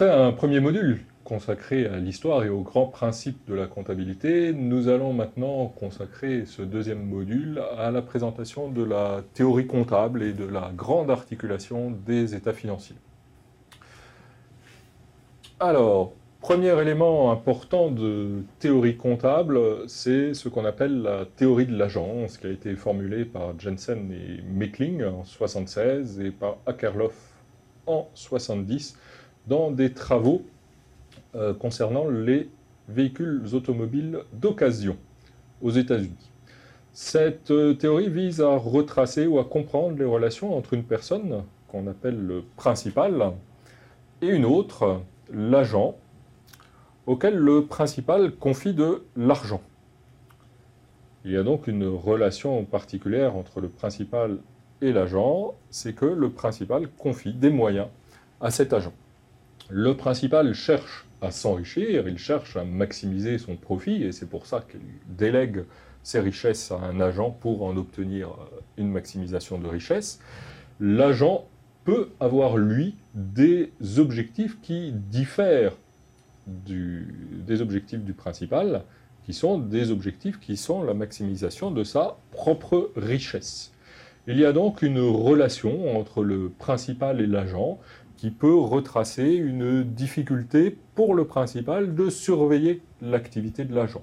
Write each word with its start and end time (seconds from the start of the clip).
Après 0.00 0.14
un 0.14 0.30
premier 0.30 0.60
module 0.60 1.00
consacré 1.24 1.84
à 1.86 1.96
l'histoire 1.96 2.44
et 2.44 2.48
aux 2.48 2.60
grands 2.60 2.86
principes 2.86 3.48
de 3.48 3.54
la 3.54 3.66
comptabilité, 3.66 4.52
nous 4.52 4.86
allons 4.86 5.12
maintenant 5.12 5.66
consacrer 5.66 6.46
ce 6.46 6.62
deuxième 6.62 7.04
module 7.04 7.60
à 7.76 7.90
la 7.90 8.00
présentation 8.00 8.68
de 8.70 8.84
la 8.84 9.24
théorie 9.34 9.66
comptable 9.66 10.22
et 10.22 10.32
de 10.32 10.44
la 10.44 10.70
grande 10.72 11.10
articulation 11.10 11.90
des 12.06 12.36
états 12.36 12.52
financiers. 12.52 12.94
Alors, 15.58 16.12
premier 16.42 16.80
élément 16.80 17.32
important 17.32 17.90
de 17.90 18.44
théorie 18.60 18.96
comptable, 18.96 19.58
c'est 19.88 20.32
ce 20.32 20.48
qu'on 20.48 20.64
appelle 20.64 21.02
la 21.02 21.24
théorie 21.24 21.66
de 21.66 21.76
l'agence, 21.76 22.38
qui 22.38 22.46
a 22.46 22.50
été 22.50 22.76
formulée 22.76 23.24
par 23.24 23.58
Jensen 23.58 24.12
et 24.12 24.42
Meckling 24.42 25.02
en 25.02 25.24
1976 25.24 26.20
et 26.20 26.30
par 26.30 26.58
Akerlof 26.66 27.34
en 27.88 28.06
1970 28.14 28.96
dans 29.48 29.70
des 29.70 29.92
travaux 29.92 30.42
euh, 31.34 31.54
concernant 31.54 32.08
les 32.08 32.48
véhicules 32.88 33.42
automobiles 33.52 34.20
d'occasion 34.32 34.96
aux 35.62 35.70
États-Unis. 35.70 36.30
Cette 36.92 37.50
euh, 37.50 37.74
théorie 37.74 38.08
vise 38.08 38.40
à 38.40 38.56
retracer 38.56 39.26
ou 39.26 39.38
à 39.38 39.44
comprendre 39.44 39.96
les 39.98 40.04
relations 40.04 40.56
entre 40.56 40.74
une 40.74 40.84
personne, 40.84 41.44
qu'on 41.68 41.86
appelle 41.86 42.18
le 42.18 42.44
principal, 42.56 43.32
et 44.20 44.28
une 44.28 44.44
autre, 44.44 45.00
l'agent, 45.32 45.96
auquel 47.06 47.36
le 47.36 47.66
principal 47.66 48.32
confie 48.32 48.74
de 48.74 49.04
l'argent. 49.16 49.62
Il 51.24 51.32
y 51.32 51.36
a 51.36 51.42
donc 51.42 51.66
une 51.66 51.86
relation 51.86 52.64
particulière 52.64 53.36
entre 53.36 53.60
le 53.60 53.68
principal 53.68 54.38
et 54.80 54.92
l'agent, 54.92 55.54
c'est 55.70 55.94
que 55.94 56.06
le 56.06 56.30
principal 56.30 56.88
confie 56.88 57.32
des 57.32 57.50
moyens 57.50 57.88
à 58.40 58.50
cet 58.50 58.72
agent. 58.72 58.92
Le 59.70 59.96
principal 59.96 60.54
cherche 60.54 61.04
à 61.20 61.30
s'enrichir, 61.30 62.08
il 62.08 62.18
cherche 62.18 62.56
à 62.56 62.64
maximiser 62.64 63.38
son 63.38 63.56
profit, 63.56 64.02
et 64.02 64.12
c'est 64.12 64.28
pour 64.28 64.46
ça 64.46 64.64
qu'il 64.68 64.80
délègue 65.08 65.64
ses 66.02 66.20
richesses 66.20 66.70
à 66.72 66.76
un 66.76 67.00
agent 67.00 67.30
pour 67.30 67.62
en 67.64 67.76
obtenir 67.76 68.28
euh, 68.28 68.60
une 68.78 68.90
maximisation 68.90 69.58
de 69.58 69.66
richesse. 69.66 70.20
L'agent 70.80 71.44
peut 71.84 72.08
avoir, 72.18 72.56
lui, 72.56 72.94
des 73.14 73.72
objectifs 73.98 74.58
qui 74.62 74.92
diffèrent 74.92 75.76
des 76.46 77.60
objectifs 77.60 78.00
du 78.00 78.14
principal, 78.14 78.84
qui 79.26 79.34
sont 79.34 79.58
des 79.58 79.90
objectifs 79.90 80.40
qui 80.40 80.56
sont 80.56 80.82
la 80.82 80.94
maximisation 80.94 81.70
de 81.70 81.84
sa 81.84 82.16
propre 82.30 82.90
richesse. 82.96 83.72
Il 84.26 84.38
y 84.38 84.44
a 84.44 84.52
donc 84.52 84.82
une 84.82 85.00
relation 85.00 85.98
entre 85.98 86.22
le 86.22 86.50
principal 86.50 87.20
et 87.20 87.26
l'agent 87.26 87.78
qui 88.18 88.30
peut 88.32 88.54
retracer 88.54 89.34
une 89.34 89.84
difficulté 89.84 90.76
pour 90.96 91.14
le 91.14 91.24
principal 91.24 91.94
de 91.94 92.10
surveiller 92.10 92.82
l'activité 93.00 93.64
de 93.64 93.74
l'agent. 93.74 94.02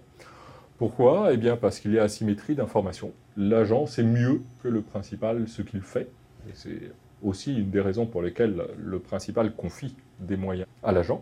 Pourquoi? 0.77 1.33
Eh 1.33 1.37
bien 1.37 1.57
parce 1.57 1.79
qu'il 1.79 1.93
y 1.93 1.99
a 1.99 2.03
asymétrie 2.03 2.55
d'information. 2.55 3.11
L'agent 3.35 3.85
sait 3.85 4.03
mieux 4.03 4.41
que 4.63 4.69
le 4.69 4.81
principal 4.81 5.49
ce 5.49 5.61
qu'il 5.61 5.81
fait. 5.81 6.09
C'est 6.53 6.91
aussi 7.23 7.59
une 7.59 7.69
des 7.69 7.81
raisons 7.81 8.05
pour 8.05 8.21
lesquelles 8.21 8.61
le 8.77 8.99
principal 8.99 9.53
confie 9.53 9.95
des 10.21 10.37
moyens 10.37 10.67
à 10.81 10.93
l'agent. 10.93 11.21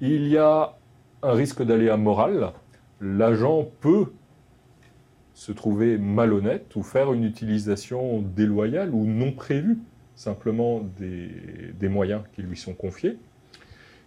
Il 0.00 0.26
y 0.28 0.38
a 0.38 0.76
un 1.22 1.32
risque 1.32 1.62
d'aléa 1.62 1.98
moral. 1.98 2.52
L'agent 3.02 3.68
peut 3.80 4.06
se 5.34 5.52
trouver 5.52 5.98
malhonnête 5.98 6.74
ou 6.74 6.82
faire 6.82 7.12
une 7.12 7.24
utilisation 7.24 8.22
déloyale 8.22 8.94
ou 8.94 9.04
non 9.04 9.32
prévue 9.32 9.78
simplement 10.18 10.80
des, 10.98 11.88
moyens 11.88 12.22
qui 12.34 12.42
lui 12.42 12.56
sont 12.56 12.74
confiés. 12.74 13.16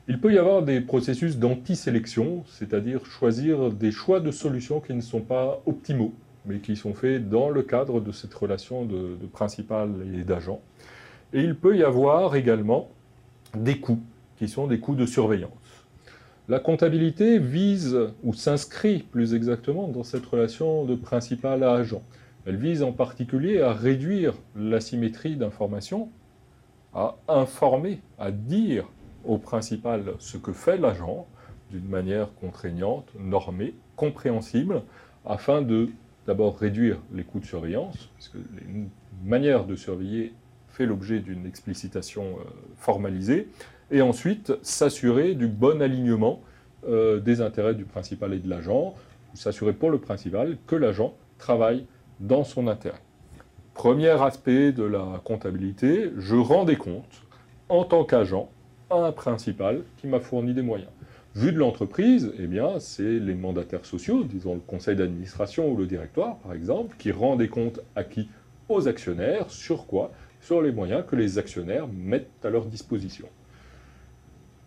Il 0.10 0.20
peut 0.20 0.34
y 0.34 0.38
avoir 0.38 0.62
des 0.62 0.82
processus 0.82 1.38
d'anti-sélection, 1.38 2.44
c'est-à-dire 2.48 3.06
choisir 3.06 3.72
des 3.72 3.92
choix 3.92 4.20
de 4.20 4.30
solutions 4.30 4.82
qui 4.82 4.94
ne 4.94 5.00
sont 5.00 5.22
pas 5.22 5.62
optimaux, 5.66 6.14
mais 6.46 6.60
qui 6.60 6.76
sont 6.76 6.94
faits 6.94 7.30
dans 7.30 7.50
le 7.50 7.64
cadre 7.64 8.02
de 8.02 8.12
cette 8.12 8.34
relation 8.34 8.84
de, 8.84 9.16
de 9.22 9.26
principal 9.26 9.90
et 10.14 10.24
d'agent. 10.24 10.60
Et 11.32 11.42
il 11.42 11.56
peut 11.56 11.78
y 11.78 11.84
avoir 11.84 12.36
également 12.36 12.90
des 13.56 13.80
coûts, 13.80 14.02
qui 14.38 14.50
sont 14.50 14.68
des 14.68 14.80
coûts 14.82 14.96
de 14.96 15.06
surveillance. 15.06 15.52
La 16.50 16.60
comptabilité 16.60 17.40
vise, 17.40 17.98
ou 18.24 18.34
s'inscrit 18.34 19.00
plus 19.00 19.34
exactement, 19.34 19.88
dans 19.88 20.04
cette 20.04 20.26
relation 20.26 20.84
de 20.84 20.96
principal 20.96 21.64
à 21.64 21.72
agent. 21.72 22.04
Elle 22.46 22.58
vise 22.58 22.84
en 22.84 22.92
particulier 22.92 23.62
à 23.62 23.74
réduire 23.74 24.34
l'asymétrie 24.56 25.36
d'information, 25.36 26.10
à 26.94 27.16
informer, 27.28 28.02
à 28.18 28.32
dire 28.32 28.88
au 29.26 29.38
principal 29.38 30.14
ce 30.20 30.38
que 30.38 30.52
fait 30.52 30.78
l'agent 30.78 31.28
d'une 31.70 31.88
manière 31.88 32.34
contraignante, 32.36 33.08
normée, 33.18 33.76
compréhensible, 33.96 34.82
afin 35.26 35.62
de 35.62 35.90
d'abord 36.28 36.58
réduire 36.58 37.00
les 37.14 37.24
coûts 37.24 37.40
de 37.40 37.46
surveillance, 37.46 38.10
puisque 38.16 38.36
les 38.36 38.86
manière 39.24 39.66
de 39.66 39.76
surveiller 39.76 40.34
fait 40.70 40.86
l'objet 40.86 41.20
d'une 41.20 41.46
explicitation 41.46 42.24
euh, 42.24 42.44
formalisée, 42.78 43.50
et 43.92 44.02
ensuite 44.02 44.54
s'assurer 44.62 45.36
du 45.36 45.48
bon 45.48 45.82
alignement 45.82 46.42
euh, 46.88 47.20
des 47.20 47.42
intérêts 47.42 47.76
du 47.76 47.84
principal 47.84 48.34
et 48.34 48.40
de 48.40 48.50
l'agent, 48.50 48.96
s'assurer 49.34 49.74
pour 49.74 49.92
le 49.92 50.00
principal 50.00 50.58
que 50.68 50.76
l'agent 50.76 51.14
travaille 51.38 51.86
dans 52.22 52.44
son 52.44 52.68
intérêt. 52.68 53.02
Premier 53.74 54.10
aspect 54.10 54.72
de 54.72 54.84
la 54.84 55.22
comptabilité, 55.24 56.12
je 56.18 56.36
rends 56.36 56.66
des 56.66 56.76
comptes 56.76 57.24
en 57.68 57.84
tant 57.84 58.06
qu'agent 58.06 58.50
à 58.90 58.96
un 59.08 59.12
principal 59.12 59.82
qui 59.98 60.08
m'a 60.08 60.20
fourni 60.20 60.54
des 60.54 60.62
moyens. 60.62 60.92
Vu 61.34 61.52
de 61.52 61.58
l'entreprise, 61.58 62.32
eh 62.38 62.46
bien, 62.46 62.80
c'est 62.80 63.20
les 63.20 63.36
mandataires 63.36 63.86
sociaux, 63.86 64.24
disons 64.24 64.54
le 64.54 64.60
conseil 64.60 64.98
d'administration 64.98 65.72
ou 65.72 65.78
le 65.78 65.88
directoire, 65.88 66.38
par 66.40 66.54
exemple, 66.54 66.96
qui 67.00 67.12
rend 67.12 67.38
des 67.38 67.48
comptes 67.48 67.80
acquis 67.96 68.30
aux 68.70 68.88
actionnaires. 68.88 69.50
Sur 69.50 69.88
quoi? 69.88 70.12
Sur 70.42 70.62
les 70.62 70.72
moyens 70.72 71.04
que 71.08 71.16
les 71.16 71.38
actionnaires 71.38 71.88
mettent 71.88 72.44
à 72.44 72.50
leur 72.50 72.66
disposition. 72.66 73.28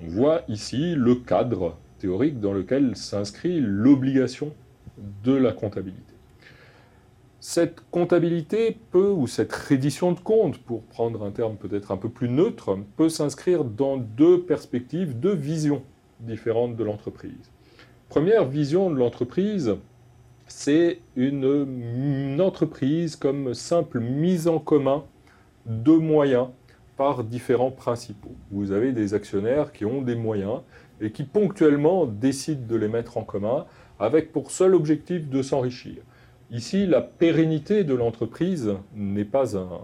On 0.03 0.07
voit 0.07 0.43
ici 0.49 0.95
le 0.97 1.17
cadre 1.17 1.77
théorique 1.99 2.41
dans 2.41 2.53
lequel 2.53 2.97
s'inscrit 2.97 3.61
l'obligation 3.61 4.53
de 5.23 5.35
la 5.35 5.53
comptabilité. 5.53 6.14
Cette 7.47 7.83
comptabilité 7.91 8.75
peut, 8.91 9.11
ou 9.11 9.27
cette 9.27 9.53
reddition 9.53 10.13
de 10.13 10.19
compte, 10.19 10.57
pour 10.57 10.83
prendre 10.85 11.23
un 11.25 11.31
terme 11.31 11.57
peut-être 11.57 11.93
un 11.93 11.99
peu 11.99 12.09
plus 12.09 12.31
neutre, 12.31 12.79
peut 12.97 13.11
s'inscrire 13.11 13.65
dans 13.65 13.99
deux 13.99 14.41
perspectives, 14.41 15.21
deux 15.21 15.35
visions 15.35 15.83
différentes 16.21 16.75
de 16.75 16.83
l'entreprise. 16.83 17.51
Première 18.09 18.47
vision 18.47 18.91
de 18.91 18.97
l'entreprise, 18.97 19.77
c'est 20.47 21.01
une, 21.17 22.41
entreprise 22.41 23.15
comme 23.15 23.53
simple 23.53 24.01
mise 24.01 24.49
en 24.49 24.59
commun 24.59 25.05
de 25.67 25.93
moyens 25.93 26.49
par 26.97 27.25
différents 27.25 27.71
principaux. 27.71 28.35
Vous 28.53 28.73
avez 28.73 28.93
des 28.93 29.13
actionnaires 29.13 29.71
qui 29.75 29.85
ont 29.85 30.01
des 30.01 30.15
moyens 30.15 30.63
et 30.99 31.13
qui 31.13 31.25
ponctuellement 31.25 32.07
décident 32.07 32.67
de 32.67 32.77
les 32.77 32.89
mettre 32.89 33.19
en 33.19 33.23
commun 33.23 33.67
avec 33.99 34.33
pour 34.33 34.51
seul 34.51 34.75
objectif 34.75 35.29
de 35.29 35.43
s'enrichir. 35.43 35.97
Ici, 36.55 36.87
la 36.87 37.01
pérennité 37.01 37.83
de 37.83 37.95
l'entreprise 37.95 38.75
n'est 38.95 39.25
pas 39.25 39.59
un 39.59 39.81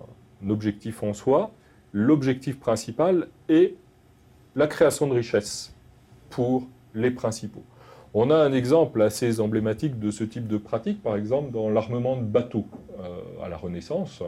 objectif 0.49 1.03
en 1.03 1.13
soi. 1.13 1.51
L'objectif 1.93 2.61
principal 2.61 3.27
est 3.49 3.75
la 4.55 4.69
création 4.69 5.09
de 5.09 5.15
richesses 5.15 5.75
pour 6.31 6.69
les 6.95 7.11
principaux. 7.11 7.65
On 8.15 8.31
a 8.31 8.37
un 8.37 8.53
exemple 8.53 9.03
assez 9.03 9.41
emblématique 9.41 9.99
de 9.99 10.13
ce 10.13 10.23
type 10.23 10.47
de 10.47 10.59
pratique, 10.59 11.03
par 11.03 11.17
exemple 11.17 11.51
dans 11.51 11.71
l'armement 11.71 12.17
de 12.17 12.23
bateaux 12.23 12.67
euh, 13.01 13.45
à 13.45 13.49
la 13.49 13.57
Renaissance. 13.57 14.23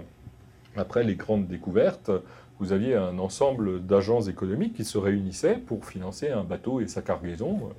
Après 0.76 1.04
les 1.04 1.14
grandes 1.14 1.46
découvertes, 1.46 2.10
vous 2.58 2.72
aviez 2.72 2.96
un 2.96 3.20
ensemble 3.20 3.86
d'agents 3.86 4.22
économiques 4.22 4.74
qui 4.74 4.84
se 4.84 4.98
réunissaient 4.98 5.58
pour 5.58 5.86
financer 5.86 6.30
un 6.30 6.42
bateau 6.42 6.80
et 6.80 6.88
sa 6.88 7.02
cargaison 7.02 7.70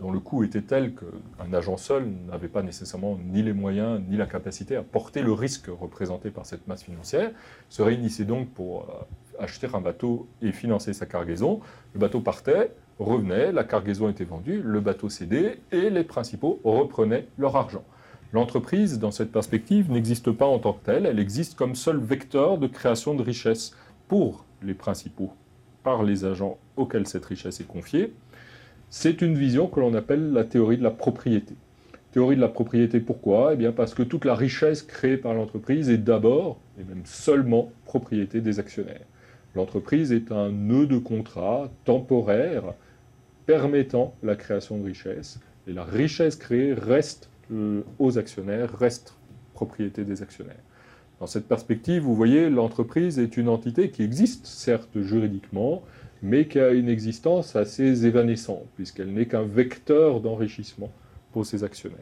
dont 0.00 0.12
le 0.12 0.20
coût 0.20 0.44
était 0.44 0.62
tel 0.62 0.94
qu'un 0.94 1.52
agent 1.52 1.76
seul 1.76 2.08
n'avait 2.28 2.48
pas 2.48 2.62
nécessairement 2.62 3.18
ni 3.24 3.42
les 3.42 3.52
moyens 3.52 4.00
ni 4.08 4.16
la 4.16 4.26
capacité 4.26 4.76
à 4.76 4.82
porter 4.82 5.22
le 5.22 5.32
risque 5.32 5.66
représenté 5.68 6.30
par 6.30 6.46
cette 6.46 6.66
masse 6.68 6.82
financière, 6.82 7.30
se 7.68 7.82
réunissait 7.82 8.24
donc 8.24 8.48
pour 8.50 8.82
euh, 8.82 9.42
acheter 9.42 9.68
un 9.72 9.80
bateau 9.80 10.28
et 10.40 10.52
financer 10.52 10.92
sa 10.92 11.06
cargaison. 11.06 11.60
Le 11.94 12.00
bateau 12.00 12.20
partait, 12.20 12.72
revenait, 12.98 13.52
la 13.52 13.64
cargaison 13.64 14.08
était 14.08 14.24
vendue, 14.24 14.62
le 14.62 14.80
bateau 14.80 15.08
cédait 15.08 15.58
et 15.72 15.90
les 15.90 16.04
principaux 16.04 16.60
reprenaient 16.64 17.26
leur 17.36 17.56
argent. 17.56 17.84
L'entreprise, 18.32 18.98
dans 18.98 19.10
cette 19.10 19.30
perspective, 19.30 19.90
n'existe 19.90 20.32
pas 20.32 20.46
en 20.46 20.58
tant 20.58 20.72
que 20.72 20.84
telle, 20.84 21.06
elle 21.06 21.20
existe 21.20 21.54
comme 21.54 21.74
seul 21.74 21.98
vecteur 21.98 22.58
de 22.58 22.66
création 22.66 23.14
de 23.14 23.22
richesse 23.22 23.76
pour 24.08 24.44
les 24.62 24.74
principaux, 24.74 25.32
par 25.82 26.02
les 26.02 26.24
agents 26.24 26.58
auxquels 26.76 27.06
cette 27.06 27.24
richesse 27.24 27.60
est 27.60 27.66
confiée, 27.66 28.12
c'est 28.90 29.22
une 29.22 29.36
vision 29.36 29.66
que 29.66 29.80
l'on 29.80 29.94
appelle 29.94 30.32
la 30.32 30.44
théorie 30.44 30.78
de 30.78 30.82
la 30.82 30.90
propriété. 30.90 31.54
Théorie 32.12 32.36
de 32.36 32.40
la 32.40 32.48
propriété, 32.48 33.00
pourquoi? 33.00 33.54
Eh 33.54 33.56
bien 33.56 33.72
parce 33.72 33.94
que 33.94 34.02
toute 34.02 34.24
la 34.24 34.34
richesse 34.34 34.82
créée 34.82 35.16
par 35.16 35.34
l'entreprise 35.34 35.90
est 35.90 35.98
d'abord, 35.98 36.60
et 36.78 36.84
même 36.84 37.02
seulement, 37.04 37.72
propriété 37.84 38.40
des 38.40 38.60
actionnaires. 38.60 39.04
L'entreprise 39.54 40.12
est 40.12 40.32
un 40.32 40.50
nœud 40.50 40.86
de 40.86 40.98
contrat 40.98 41.70
temporaire 41.84 42.74
permettant 43.46 44.14
la 44.22 44.36
création 44.36 44.78
de 44.78 44.84
richesse. 44.84 45.40
Et 45.66 45.72
la 45.72 45.84
richesse 45.84 46.36
créée 46.36 46.74
reste 46.74 47.30
euh, 47.52 47.82
aux 47.98 48.18
actionnaires, 48.18 48.76
reste 48.76 49.16
propriété 49.54 50.04
des 50.04 50.22
actionnaires. 50.22 50.62
Dans 51.20 51.26
cette 51.26 51.46
perspective, 51.46 52.02
vous 52.02 52.14
voyez, 52.14 52.50
l'entreprise 52.50 53.18
est 53.18 53.36
une 53.36 53.48
entité 53.48 53.90
qui 53.90 54.02
existe, 54.02 54.46
certes 54.46 55.00
juridiquement, 55.00 55.82
mais 56.24 56.46
qui 56.46 56.58
a 56.58 56.70
une 56.70 56.88
existence 56.88 57.54
assez 57.54 58.06
évanescente, 58.06 58.66
puisqu'elle 58.76 59.12
n'est 59.12 59.26
qu'un 59.26 59.42
vecteur 59.42 60.20
d'enrichissement 60.20 60.90
pour 61.32 61.44
ses 61.44 61.64
actionnaires. 61.64 61.98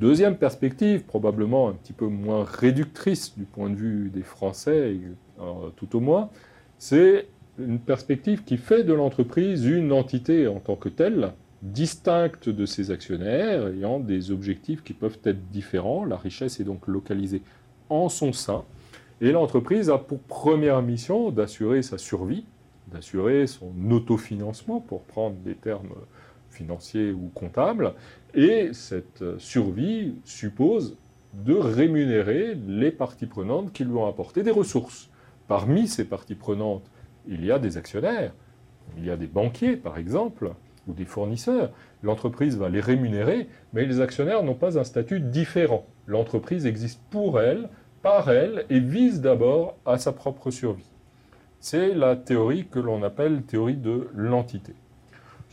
Deuxième 0.00 0.36
perspective, 0.36 1.04
probablement 1.04 1.68
un 1.68 1.74
petit 1.74 1.92
peu 1.92 2.06
moins 2.08 2.42
réductrice 2.42 3.38
du 3.38 3.44
point 3.44 3.70
de 3.70 3.76
vue 3.76 4.10
des 4.12 4.22
Français, 4.22 4.96
euh, 5.40 5.68
tout 5.76 5.96
au 5.96 6.00
moins, 6.00 6.28
c'est 6.78 7.28
une 7.58 7.78
perspective 7.78 8.42
qui 8.42 8.56
fait 8.56 8.82
de 8.82 8.92
l'entreprise 8.92 9.64
une 9.64 9.92
entité 9.92 10.48
en 10.48 10.58
tant 10.58 10.74
que 10.74 10.88
telle, 10.88 11.32
distincte 11.62 12.48
de 12.48 12.66
ses 12.66 12.90
actionnaires, 12.90 13.68
ayant 13.68 14.00
des 14.00 14.32
objectifs 14.32 14.82
qui 14.82 14.92
peuvent 14.92 15.18
être 15.24 15.50
différents. 15.50 16.04
La 16.04 16.16
richesse 16.16 16.58
est 16.58 16.64
donc 16.64 16.88
localisée 16.88 17.42
en 17.90 18.08
son 18.08 18.32
sein. 18.32 18.64
Et 19.20 19.30
l'entreprise 19.30 19.88
a 19.88 19.98
pour 19.98 20.18
première 20.18 20.82
mission 20.82 21.30
d'assurer 21.30 21.82
sa 21.82 21.98
survie, 21.98 22.44
d'assurer 22.92 23.46
son 23.46 23.72
autofinancement, 23.90 24.80
pour 24.80 25.02
prendre 25.02 25.36
des 25.36 25.54
termes 25.54 25.94
financiers 26.50 27.12
ou 27.12 27.30
comptables. 27.34 27.94
Et 28.34 28.72
cette 28.72 29.38
survie 29.38 30.14
suppose 30.24 30.96
de 31.34 31.54
rémunérer 31.54 32.56
les 32.66 32.90
parties 32.90 33.26
prenantes 33.26 33.72
qui 33.72 33.84
lui 33.84 33.94
ont 33.94 34.06
apporté 34.06 34.42
des 34.42 34.50
ressources. 34.50 35.10
Parmi 35.46 35.88
ces 35.88 36.04
parties 36.04 36.34
prenantes, 36.34 36.90
il 37.28 37.44
y 37.44 37.52
a 37.52 37.58
des 37.58 37.76
actionnaires, 37.76 38.32
il 38.96 39.04
y 39.04 39.10
a 39.10 39.16
des 39.16 39.26
banquiers 39.26 39.76
par 39.76 39.98
exemple, 39.98 40.52
ou 40.88 40.92
des 40.92 41.04
fournisseurs. 41.04 41.70
L'entreprise 42.02 42.56
va 42.56 42.68
les 42.68 42.80
rémunérer, 42.80 43.48
mais 43.72 43.84
les 43.84 44.00
actionnaires 44.00 44.42
n'ont 44.42 44.54
pas 44.54 44.78
un 44.78 44.84
statut 44.84 45.20
différent. 45.20 45.86
L'entreprise 46.06 46.66
existe 46.66 47.00
pour 47.10 47.40
elle, 47.40 47.68
par 48.02 48.30
elle, 48.30 48.64
et 48.70 48.80
vise 48.80 49.20
d'abord 49.20 49.76
à 49.84 49.98
sa 49.98 50.12
propre 50.12 50.50
survie. 50.50 50.90
C'est 51.62 51.92
la 51.94 52.16
théorie 52.16 52.66
que 52.70 52.78
l'on 52.78 53.02
appelle 53.02 53.42
théorie 53.42 53.76
de 53.76 54.08
l'entité. 54.14 54.72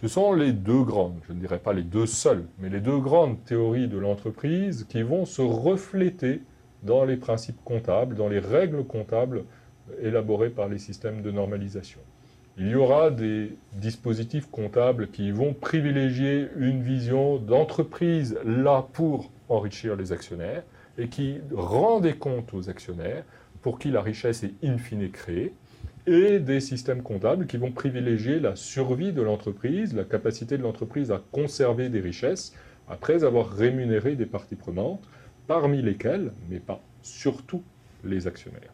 Ce 0.02 0.08
sont 0.08 0.32
les 0.32 0.54
deux 0.54 0.84
grandes, 0.84 1.20
je 1.28 1.34
ne 1.34 1.40
dirais 1.40 1.60
pas 1.60 1.74
les 1.74 1.84
deux 1.84 2.06
seules, 2.06 2.46
mais 2.60 2.70
les 2.70 2.80
deux 2.80 2.98
grandes 2.98 3.44
théories 3.44 3.90
de 3.90 3.98
l'entreprise 3.98 4.86
qui 4.88 5.02
vont 5.02 5.26
se 5.26 5.42
refléter 5.42 6.44
dans 6.84 7.04
les 7.04 7.18
principes 7.18 7.62
comptables, 7.66 8.16
dans 8.16 8.30
les 8.30 8.40
règles 8.40 8.86
comptables 8.86 9.44
élaborées 10.02 10.50
par 10.50 10.70
les 10.70 10.78
systèmes 10.78 11.22
de 11.22 11.30
normalisation. 11.30 12.00
Il 12.58 12.70
y 12.70 12.76
aura 12.76 13.12
des 13.12 13.58
dispositifs 13.74 14.50
comptables 14.50 15.10
qui 15.10 15.32
vont 15.32 15.54
privilégier 15.54 16.48
une 16.56 16.84
vision 16.84 17.38
d'entreprise 17.38 18.40
là 18.46 18.88
pour 18.94 19.30
enrichir 19.50 19.98
les 19.98 20.14
actionnaires 20.14 20.64
et 20.98 21.10
qui 21.10 21.40
rend 21.54 22.00
des 22.00 22.16
comptes 22.16 22.54
aux 22.54 22.70
actionnaires 22.70 23.26
pour 23.62 23.78
qui 23.78 23.92
la 23.92 24.02
richesse 24.02 24.44
est 24.44 24.54
in 24.64 24.78
fine 24.78 25.12
créée, 25.12 25.54
et 26.08 26.40
des 26.40 26.62
systèmes 26.62 27.04
comptables 27.04 27.48
qui 27.48 27.58
vont 27.58 27.72
privilégier 27.72 28.40
la 28.40 28.56
survie 28.56 29.12
de 29.12 29.22
l'entreprise, 29.22 29.94
la 29.94 30.06
capacité 30.06 30.58
de 30.58 30.64
l'entreprise 30.64 31.12
à 31.12 31.22
conserver 31.32 31.90
des 31.90 32.00
richesses 32.00 32.54
après 32.88 33.26
avoir 33.26 33.50
rémunéré 33.50 34.16
des 34.16 34.26
parties 34.26 34.56
prenantes, 34.56 35.04
parmi 35.48 35.82
lesquelles, 35.82 36.32
mais 36.50 36.60
pas 36.60 36.82
surtout, 37.02 37.62
les 38.06 38.26
actionnaires. 38.26 38.74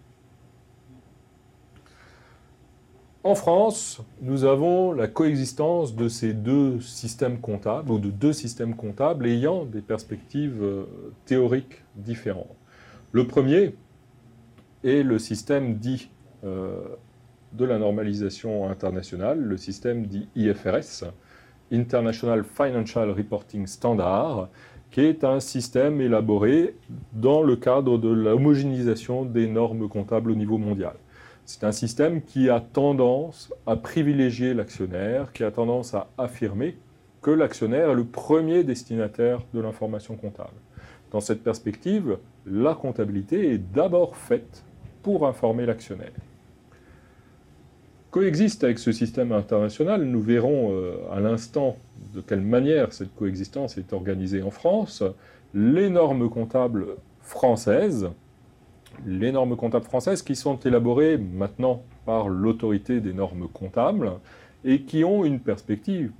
En 3.23 3.35
France, 3.35 4.01
nous 4.21 4.43
avons 4.43 4.91
la 4.91 5.07
coexistence 5.07 5.95
de 5.95 6.09
ces 6.09 6.33
deux 6.33 6.81
systèmes 6.81 7.39
comptables, 7.39 7.89
ou 7.89 7.97
de 7.97 8.11
deux 8.11 8.33
systèmes 8.33 8.75
comptables 8.75 9.25
ayant 9.25 9.65
des 9.65 9.81
perspectives 9.81 10.61
euh, 10.61 10.85
théoriques 11.25 11.83
différentes. 11.95 12.53
Le 13.13 13.25
premier 13.25 13.75
est 14.83 15.03
le 15.03 15.19
système 15.19 15.75
dit 15.75 16.09
euh, 16.43 16.81
de 17.53 17.65
la 17.65 17.77
normalisation 17.77 18.69
internationale, 18.69 19.39
le 19.39 19.57
système 19.57 20.05
dit 20.05 20.27
IFRS, 20.35 21.05
International 21.71 22.43
Financial 22.43 23.09
Reporting 23.11 23.67
Standard, 23.67 24.49
qui 24.91 25.01
est 25.01 25.23
un 25.23 25.39
système 25.39 26.01
élaboré 26.01 26.75
dans 27.13 27.41
le 27.41 27.55
cadre 27.55 27.97
de 27.97 28.09
l'homogénéisation 28.09 29.25
des 29.25 29.47
normes 29.47 29.89
comptables 29.89 30.31
au 30.31 30.35
niveau 30.35 30.57
mondial. 30.57 30.93
C'est 31.45 31.63
un 31.63 31.71
système 31.71 32.21
qui 32.21 32.49
a 32.49 32.59
tendance 32.59 33.53
à 33.65 33.75
privilégier 33.75 34.53
l'actionnaire, 34.53 35.33
qui 35.33 35.43
a 35.43 35.51
tendance 35.51 35.93
à 35.93 36.07
affirmer 36.17 36.77
que 37.21 37.31
l'actionnaire 37.31 37.89
est 37.89 37.95
le 37.95 38.05
premier 38.05 38.63
destinataire 38.63 39.41
de 39.53 39.61
l'information 39.61 40.15
comptable. 40.15 40.53
Dans 41.11 41.21
cette 41.21 41.43
perspective, 41.43 42.17
la 42.45 42.75
comptabilité 42.75 43.53
est 43.53 43.57
d'abord 43.57 44.15
faite 44.15 44.63
pour 45.01 45.27
informer 45.27 45.65
l'actionnaire. 45.65 46.11
Coexiste 48.13 48.63
avec 48.63 48.77
ce 48.77 48.91
système 48.91 49.31
international, 49.31 50.03
nous 50.03 50.21
verrons 50.21 50.71
euh, 50.71 50.97
à 51.11 51.19
l'instant 51.19 51.77
de 52.13 52.21
quelle 52.21 52.41
manière 52.41 52.93
cette 52.93 53.15
coexistence 53.15 53.79
est 53.79 53.91
organisée 53.91 54.43
en 54.43 54.51
France, 54.51 55.03
les 55.55 55.89
normes 55.89 56.29
comptables 56.29 56.85
françaises, 57.21 58.11
les 59.03 59.31
normes 59.31 59.55
comptables 59.55 59.85
françaises 59.85 60.21
qui 60.21 60.35
sont 60.35 60.59
élaborées 60.59 61.17
maintenant 61.17 61.81
par 62.05 62.29
l'autorité 62.29 63.01
des 63.01 63.13
normes 63.13 63.47
comptables 63.51 64.11
et 64.63 64.83
qui 64.83 65.03
ont 65.03 65.25
une 65.25 65.39
perspective 65.39 66.11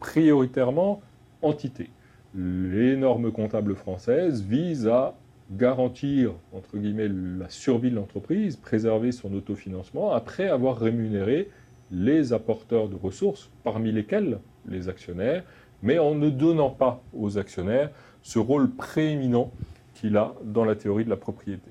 prioritairement 0.00 1.02
entité. 1.42 1.90
Les 2.34 2.96
normes 2.96 3.32
comptables 3.32 3.74
françaises 3.74 4.42
visent 4.42 4.88
à 4.88 5.14
garantir, 5.50 6.32
entre 6.52 6.78
guillemets, 6.78 7.08
la 7.08 7.48
survie 7.48 7.90
de 7.90 7.96
l'entreprise, 7.96 8.56
préserver 8.56 9.12
son 9.12 9.32
autofinancement, 9.34 10.12
après 10.12 10.48
avoir 10.48 10.78
rémunéré 10.78 11.50
les 11.90 12.32
apporteurs 12.32 12.88
de 12.88 12.96
ressources, 12.96 13.50
parmi 13.62 13.92
lesquels 13.92 14.38
les 14.66 14.88
actionnaires, 14.88 15.44
mais 15.82 15.98
en 15.98 16.14
ne 16.14 16.30
donnant 16.30 16.70
pas 16.70 17.02
aux 17.12 17.36
actionnaires 17.36 17.90
ce 18.22 18.38
rôle 18.38 18.70
prééminent 18.70 19.52
qu'il 19.94 20.16
a 20.16 20.34
dans 20.42 20.64
la 20.64 20.74
théorie 20.74 21.04
de 21.04 21.10
la 21.10 21.16
propriété. 21.16 21.70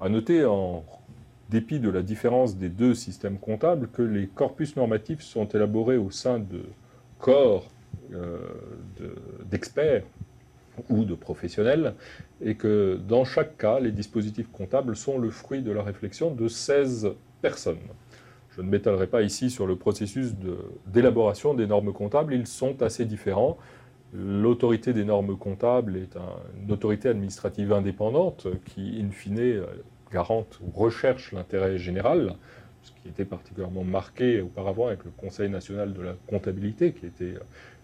À 0.00 0.08
noter, 0.08 0.44
en 0.44 0.84
dépit 1.48 1.80
de 1.80 1.88
la 1.88 2.02
différence 2.02 2.56
des 2.56 2.68
deux 2.68 2.94
systèmes 2.94 3.38
comptables, 3.38 3.88
que 3.88 4.02
les 4.02 4.26
corpus 4.26 4.76
normatifs 4.76 5.22
sont 5.22 5.48
élaborés 5.48 5.96
au 5.96 6.10
sein 6.10 6.38
de 6.38 6.62
corps 7.18 7.66
euh, 8.12 8.38
d'experts 9.50 10.04
ou 10.88 11.04
de 11.04 11.14
professionnels, 11.14 11.94
et 12.40 12.54
que 12.54 12.98
dans 13.08 13.24
chaque 13.24 13.56
cas, 13.56 13.80
les 13.80 13.92
dispositifs 13.92 14.50
comptables 14.50 14.96
sont 14.96 15.18
le 15.18 15.30
fruit 15.30 15.62
de 15.62 15.72
la 15.72 15.82
réflexion 15.82 16.30
de 16.30 16.48
16 16.48 17.12
personnes. 17.42 17.78
Je 18.50 18.62
ne 18.62 18.68
m'étalerai 18.68 19.06
pas 19.06 19.22
ici 19.22 19.50
sur 19.50 19.66
le 19.66 19.76
processus 19.76 20.34
d'élaboration 20.86 21.54
des 21.54 21.66
normes 21.66 21.92
comptables, 21.92 22.34
ils 22.34 22.46
sont 22.46 22.82
assez 22.82 23.04
différents. 23.04 23.56
L'autorité 24.12 24.92
des 24.92 25.04
normes 25.04 25.36
comptables 25.36 25.96
est 25.96 26.16
une 26.62 26.72
autorité 26.72 27.08
administrative 27.08 27.72
indépendante 27.72 28.48
qui, 28.64 29.00
in 29.00 29.10
fine, 29.10 29.62
garante 30.10 30.58
ou 30.60 30.76
recherche 30.76 31.32
l'intérêt 31.32 31.78
général, 31.78 32.34
ce 32.82 32.90
qui 33.02 33.08
était 33.08 33.24
particulièrement 33.24 33.84
marqué 33.84 34.40
auparavant 34.40 34.86
avec 34.86 35.04
le 35.04 35.10
Conseil 35.10 35.50
national 35.50 35.92
de 35.92 36.00
la 36.00 36.14
comptabilité, 36.26 36.92
qui 36.92 37.06
était 37.06 37.34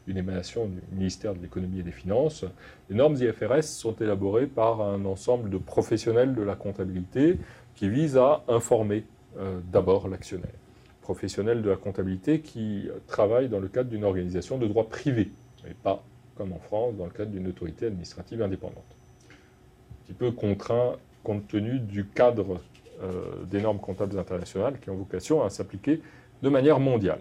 une 0.06 0.16
émanation 0.16 0.66
du 0.66 0.80
ministère 0.92 1.34
de 1.34 1.40
l'économie 1.40 1.80
et 1.80 1.82
des 1.82 1.92
finances. 1.92 2.44
Les 2.90 2.96
normes 2.96 3.16
IFRS 3.16 3.62
sont 3.62 3.94
élaborées 3.96 4.46
par 4.46 4.82
un 4.82 5.04
ensemble 5.04 5.50
de 5.50 5.58
professionnels 5.58 6.34
de 6.34 6.42
la 6.42 6.56
comptabilité 6.56 7.38
qui 7.74 7.88
visent 7.88 8.16
à 8.16 8.44
informer 8.48 9.04
euh, 9.38 9.60
d'abord 9.72 10.08
l'actionnaire. 10.08 10.52
Professionnels 11.00 11.62
de 11.62 11.70
la 11.70 11.76
comptabilité 11.76 12.40
qui 12.40 12.88
travaillent 13.06 13.48
dans 13.48 13.60
le 13.60 13.68
cadre 13.68 13.90
d'une 13.90 14.04
organisation 14.04 14.58
de 14.58 14.66
droit 14.66 14.88
privé, 14.88 15.32
et 15.68 15.74
pas 15.74 16.02
comme 16.36 16.52
en 16.52 16.58
France, 16.58 16.96
dans 16.96 17.04
le 17.04 17.10
cadre 17.10 17.30
d'une 17.30 17.46
autorité 17.46 17.86
administrative 17.86 18.42
indépendante. 18.42 18.84
Un 19.30 20.06
petit 20.06 20.12
peu 20.14 20.30
contraint 20.32 20.96
compte 21.22 21.48
tenu 21.48 21.78
du 21.78 22.06
cadre 22.06 22.60
euh, 23.02 23.44
des 23.46 23.60
normes 23.60 23.80
comptables 23.80 24.18
internationales 24.18 24.78
qui 24.80 24.90
ont 24.90 24.96
vocation 24.96 25.42
à 25.42 25.50
s'appliquer 25.50 26.00
de 26.42 26.48
manière 26.48 26.78
mondiale. 26.78 27.20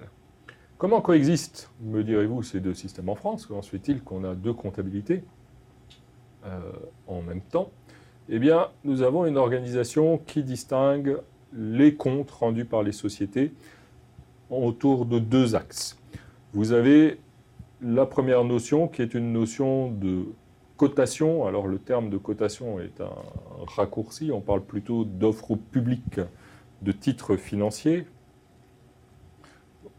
Comment 0.78 1.02
coexistent, 1.02 1.72
me 1.82 2.04
direz-vous, 2.04 2.44
ces 2.44 2.60
deux 2.60 2.74
systèmes 2.74 3.10
en 3.10 3.16
France? 3.16 3.46
Comment 3.46 3.62
se 3.62 3.70
fait-il 3.70 4.02
qu'on 4.02 4.24
a 4.24 4.36
deux 4.36 4.54
comptabilités 4.54 5.24
euh, 6.46 6.60
en 7.08 7.22
même 7.22 7.42
temps? 7.42 7.72
Eh 8.28 8.40
bien, 8.40 8.70
nous 8.84 9.02
avons 9.02 9.26
une 9.26 9.38
organisation 9.38 10.18
qui 10.18 10.44
distingue 10.44 11.18
les 11.54 11.96
comptes 11.96 12.32
rendus 12.32 12.66
par 12.66 12.84
les 12.84 12.92
sociétés 12.92 13.54
autour 14.50 15.06
de 15.06 15.20
deux 15.20 15.56
axes. 15.56 15.98
Vous 16.54 16.72
avez 16.72 17.20
la 17.82 18.06
première 18.06 18.44
notion 18.44 18.88
qui 18.88 19.02
est 19.02 19.14
une 19.14 19.34
notion 19.34 19.92
de 19.92 20.26
cotation. 20.78 21.46
Alors 21.46 21.68
le 21.68 21.80
terme 21.80 22.10
de 22.10 22.18
cotation 22.18 22.80
est 22.80 23.02
un 23.02 23.12
raccourci, 23.76 24.32
on 24.32 24.42
parle 24.42 24.64
plutôt 24.64 25.06
d'offre 25.06 25.56
publique 25.56 26.20
de 26.82 26.92
titres 26.92 27.36
financiers, 27.36 28.06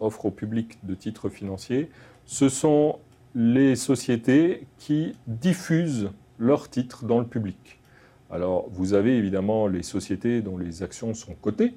offre 0.05 0.27
au 0.27 0.31
public 0.31 0.79
de 0.85 0.95
titres 0.95 1.29
financiers, 1.29 1.91
ce 2.27 2.49
sont 2.49 2.99
les 3.35 3.75
sociétés 3.75 4.67
qui 4.79 5.17
diffusent 5.27 6.11
leurs 6.39 6.69
titres 6.71 7.05
dans 7.05 7.19
le 7.19 7.27
public. 7.27 7.81
Alors, 8.31 8.69
vous 8.71 8.95
avez 8.95 9.17
évidemment 9.17 9.67
les 9.67 9.83
sociétés 9.83 10.41
dont 10.41 10.57
les 10.57 10.83
actions 10.83 11.15
sont 11.15 11.35
cotées 11.35 11.75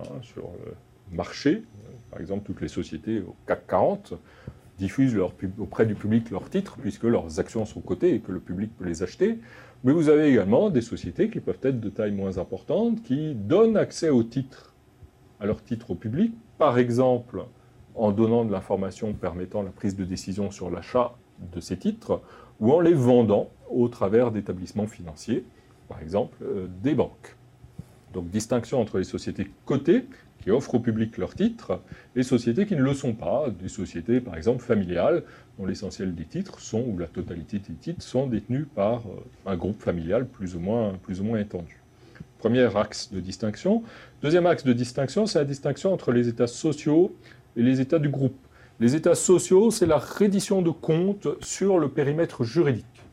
hein, 0.00 0.04
sur 0.22 0.50
le 0.64 0.74
marché. 1.16 1.62
Par 2.10 2.20
exemple, 2.20 2.44
toutes 2.44 2.60
les 2.60 2.68
sociétés 2.68 3.20
au 3.20 3.34
CAC 3.46 3.66
40 3.66 4.14
diffusent 4.78 5.16
auprès 5.58 5.86
du 5.86 5.94
public 5.94 6.30
leurs 6.30 6.50
titres 6.50 6.76
puisque 6.80 7.04
leurs 7.04 7.38
actions 7.38 7.64
sont 7.64 7.80
cotées 7.80 8.14
et 8.14 8.20
que 8.20 8.32
le 8.32 8.40
public 8.40 8.70
peut 8.76 8.84
les 8.84 9.02
acheter. 9.02 9.38
Mais 9.84 9.92
vous 9.92 10.08
avez 10.08 10.28
également 10.28 10.70
des 10.70 10.80
sociétés 10.80 11.28
qui 11.28 11.40
peuvent 11.40 11.58
être 11.62 11.80
de 11.80 11.88
taille 11.88 12.12
moins 12.12 12.38
importante 12.38 13.02
qui 13.02 13.34
donnent 13.34 13.76
accès 13.76 14.08
aux 14.08 14.22
titres, 14.22 14.74
à 15.40 15.46
leurs 15.46 15.62
titres 15.62 15.90
au 15.90 15.94
public, 15.94 16.32
par 16.58 16.78
exemple 16.78 17.44
en 17.94 18.12
donnant 18.12 18.44
de 18.44 18.52
l'information 18.52 19.12
permettant 19.12 19.62
la 19.62 19.70
prise 19.70 19.96
de 19.96 20.04
décision 20.04 20.50
sur 20.50 20.70
l'achat 20.70 21.14
de 21.54 21.60
ces 21.60 21.76
titres 21.76 22.20
ou 22.60 22.72
en 22.72 22.80
les 22.80 22.94
vendant 22.94 23.50
au 23.70 23.88
travers 23.88 24.30
d'établissements 24.30 24.86
financiers, 24.86 25.44
par 25.88 26.00
exemple 26.00 26.36
euh, 26.42 26.66
des 26.82 26.94
banques. 26.94 27.36
Donc 28.12 28.28
distinction 28.30 28.80
entre 28.80 28.98
les 28.98 29.04
sociétés 29.04 29.50
cotées 29.64 30.04
qui 30.42 30.50
offrent 30.50 30.74
au 30.74 30.80
public 30.80 31.18
leurs 31.18 31.34
titres, 31.34 31.80
et 32.16 32.22
sociétés 32.22 32.66
qui 32.66 32.74
ne 32.74 32.82
le 32.82 32.94
sont 32.94 33.14
pas, 33.14 33.48
des 33.50 33.68
sociétés 33.68 34.20
par 34.20 34.36
exemple 34.36 34.62
familiales, 34.62 35.22
dont 35.58 35.66
l'essentiel 35.66 36.14
des 36.14 36.24
titres 36.24 36.58
sont, 36.60 36.84
ou 36.86 36.98
la 36.98 37.06
totalité 37.06 37.58
des 37.58 37.74
titres, 37.74 38.02
sont 38.02 38.26
détenus 38.26 38.66
par 38.74 38.98
euh, 39.06 39.24
un 39.46 39.56
groupe 39.56 39.80
familial 39.80 40.26
plus 40.26 40.56
ou 40.56 40.60
moins, 40.60 40.94
plus 41.02 41.20
ou 41.20 41.24
moins 41.24 41.38
étendu. 41.38 41.81
Premier 42.42 42.76
axe 42.76 43.12
de 43.12 43.20
distinction. 43.20 43.84
Deuxième 44.20 44.46
axe 44.46 44.64
de 44.64 44.72
distinction, 44.72 45.26
c'est 45.26 45.38
la 45.38 45.44
distinction 45.44 45.92
entre 45.92 46.10
les 46.10 46.26
états 46.26 46.48
sociaux 46.48 47.14
et 47.54 47.62
les 47.62 47.80
états 47.80 48.00
du 48.00 48.08
groupe. 48.08 48.34
Les 48.80 48.96
états 48.96 49.14
sociaux, 49.14 49.70
c'est 49.70 49.86
la 49.86 49.98
reddition 49.98 50.60
de 50.60 50.70
comptes 50.70 51.28
sur 51.40 51.78
le 51.78 51.88
périmètre 51.88 52.42
juridique. 52.42 53.04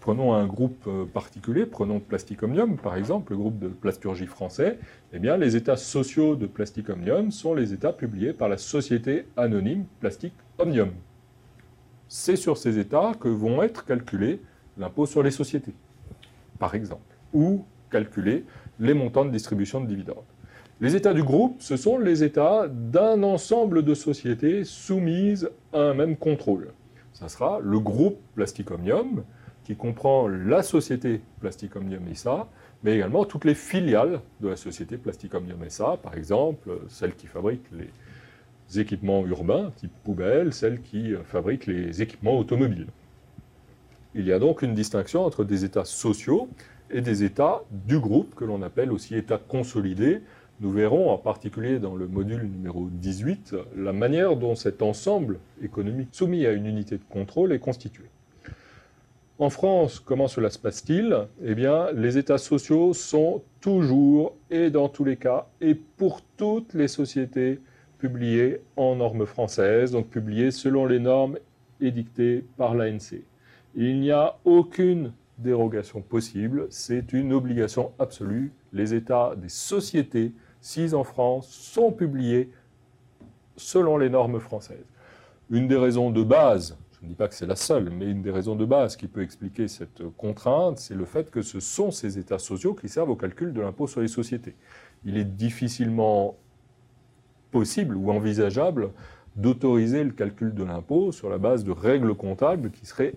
Prenons 0.00 0.32
un 0.32 0.46
groupe 0.46 0.86
euh, 0.86 1.04
particulier, 1.04 1.66
prenons 1.66 2.00
Plastic 2.00 2.42
Omnium 2.42 2.78
par 2.78 2.96
exemple, 2.96 3.32
le 3.32 3.36
groupe 3.36 3.58
de 3.58 3.68
plasturgie 3.68 4.24
français. 4.24 4.78
Eh 5.12 5.18
bien, 5.18 5.36
les 5.36 5.54
états 5.54 5.76
sociaux 5.76 6.34
de 6.34 6.46
Plastic 6.46 6.88
Omnium 6.88 7.30
sont 7.30 7.52
les 7.52 7.74
états 7.74 7.92
publiés 7.92 8.32
par 8.32 8.48
la 8.48 8.56
société 8.56 9.26
anonyme 9.36 9.84
Plastic 10.00 10.32
Omnium. 10.56 10.92
C'est 12.08 12.36
sur 12.36 12.56
ces 12.56 12.78
états 12.78 13.12
que 13.20 13.28
vont 13.28 13.62
être 13.62 13.84
calculés 13.84 14.40
l'impôt 14.78 15.04
sur 15.04 15.22
les 15.22 15.30
sociétés, 15.30 15.74
par 16.58 16.74
exemple, 16.74 17.18
ou 17.34 17.66
calculés 17.90 18.44
les 18.78 18.94
montants 18.94 19.24
de 19.24 19.30
distribution 19.30 19.80
de 19.80 19.86
dividendes. 19.86 20.24
Les 20.80 20.94
États 20.94 21.12
du 21.12 21.24
groupe, 21.24 21.56
ce 21.60 21.76
sont 21.76 21.98
les 21.98 22.22
États 22.22 22.68
d'un 22.68 23.22
ensemble 23.24 23.82
de 23.82 23.94
sociétés 23.94 24.62
soumises 24.62 25.50
à 25.72 25.80
un 25.80 25.94
même 25.94 26.16
contrôle. 26.16 26.72
Ça 27.12 27.28
sera 27.28 27.58
le 27.60 27.80
groupe 27.80 28.18
Plasticomium, 28.36 29.24
qui 29.64 29.74
comprend 29.74 30.28
la 30.28 30.62
société 30.62 31.20
Plasticomium 31.40 32.02
SA, 32.14 32.46
mais 32.84 32.94
également 32.94 33.24
toutes 33.24 33.44
les 33.44 33.56
filiales 33.56 34.20
de 34.40 34.48
la 34.48 34.56
société 34.56 34.96
Plasticomium 34.96 35.58
SA, 35.68 35.98
par 36.00 36.16
exemple 36.16 36.70
celles 36.88 37.16
qui 37.16 37.26
fabriquent 37.26 37.70
les 37.72 38.80
équipements 38.80 39.26
urbains, 39.26 39.72
type 39.76 39.92
poubelle, 40.04 40.52
celles 40.52 40.80
qui 40.80 41.12
fabriquent 41.24 41.66
les 41.66 42.02
équipements 42.02 42.38
automobiles. 42.38 42.86
Il 44.14 44.26
y 44.26 44.32
a 44.32 44.38
donc 44.38 44.62
une 44.62 44.74
distinction 44.74 45.24
entre 45.24 45.44
des 45.44 45.64
États 45.64 45.84
sociaux 45.84 46.48
et 46.90 47.00
des 47.00 47.24
États 47.24 47.62
du 47.70 47.98
groupe, 47.98 48.34
que 48.34 48.44
l'on 48.44 48.62
appelle 48.62 48.92
aussi 48.92 49.14
États 49.14 49.38
consolidés, 49.38 50.22
nous 50.60 50.70
verrons 50.70 51.10
en 51.10 51.18
particulier 51.18 51.78
dans 51.78 51.94
le 51.94 52.08
module 52.08 52.42
numéro 52.42 52.88
18 52.90 53.54
la 53.76 53.92
manière 53.92 54.36
dont 54.36 54.56
cet 54.56 54.82
ensemble 54.82 55.38
économique 55.62 56.08
soumis 56.12 56.46
à 56.46 56.52
une 56.52 56.66
unité 56.66 56.96
de 56.96 57.04
contrôle 57.08 57.52
est 57.52 57.60
constitué. 57.60 58.04
En 59.38 59.50
France, 59.50 60.00
comment 60.00 60.26
cela 60.26 60.50
se 60.50 60.58
passe-t-il? 60.58 61.16
Eh 61.44 61.54
bien, 61.54 61.92
les 61.92 62.18
états 62.18 62.38
sociaux 62.38 62.92
sont 62.92 63.42
toujours 63.60 64.34
et 64.50 64.70
dans 64.70 64.88
tous 64.88 65.04
les 65.04 65.16
cas 65.16 65.46
et 65.60 65.76
pour 65.76 66.22
toutes 66.36 66.74
les 66.74 66.88
sociétés 66.88 67.60
publiés 67.98 68.60
en 68.76 68.96
normes 68.96 69.26
françaises, 69.26 69.92
donc 69.92 70.08
publiés 70.08 70.50
selon 70.50 70.86
les 70.86 70.98
normes 70.98 71.38
édictées 71.80 72.44
par 72.56 72.74
l'ANC. 72.74 73.22
Il 73.76 74.00
n'y 74.00 74.10
a 74.10 74.38
aucune 74.44 75.12
dérogation 75.38 76.02
possible, 76.02 76.66
c'est 76.70 77.12
une 77.12 77.32
obligation 77.32 77.92
absolue. 77.98 78.52
Les 78.72 78.94
états 78.94 79.34
des 79.36 79.48
sociétés 79.48 80.32
Six 80.60 80.94
en 80.94 81.04
France, 81.04 81.48
sont 81.48 81.92
publiés 81.92 82.50
selon 83.56 83.96
les 83.96 84.10
normes 84.10 84.40
françaises. 84.40 84.84
Une 85.50 85.68
des 85.68 85.76
raisons 85.76 86.10
de 86.10 86.22
base, 86.22 86.76
je 86.92 87.04
ne 87.04 87.08
dis 87.08 87.14
pas 87.14 87.28
que 87.28 87.34
c'est 87.34 87.46
la 87.46 87.56
seule, 87.56 87.90
mais 87.90 88.10
une 88.10 88.22
des 88.22 88.30
raisons 88.30 88.56
de 88.56 88.64
base 88.64 88.96
qui 88.96 89.06
peut 89.06 89.22
expliquer 89.22 89.68
cette 89.68 90.02
contrainte, 90.16 90.78
c'est 90.78 90.94
le 90.94 91.04
fait 91.04 91.30
que 91.30 91.42
ce 91.42 91.60
sont 91.60 91.90
ces 91.90 92.18
états 92.18 92.38
sociaux 92.38 92.74
qui 92.74 92.88
servent 92.88 93.10
au 93.10 93.16
calcul 93.16 93.52
de 93.52 93.60
l'impôt 93.60 93.86
sur 93.86 94.00
les 94.00 94.08
sociétés. 94.08 94.56
Il 95.04 95.16
est 95.16 95.24
difficilement 95.24 96.36
possible 97.50 97.96
ou 97.96 98.10
envisageable 98.10 98.90
d'autoriser 99.36 100.02
le 100.02 100.10
calcul 100.10 100.54
de 100.54 100.64
l'impôt 100.64 101.12
sur 101.12 101.30
la 101.30 101.38
base 101.38 101.62
de 101.62 101.70
règles 101.70 102.14
comptables 102.14 102.70
qui 102.72 102.84
seraient 102.84 103.14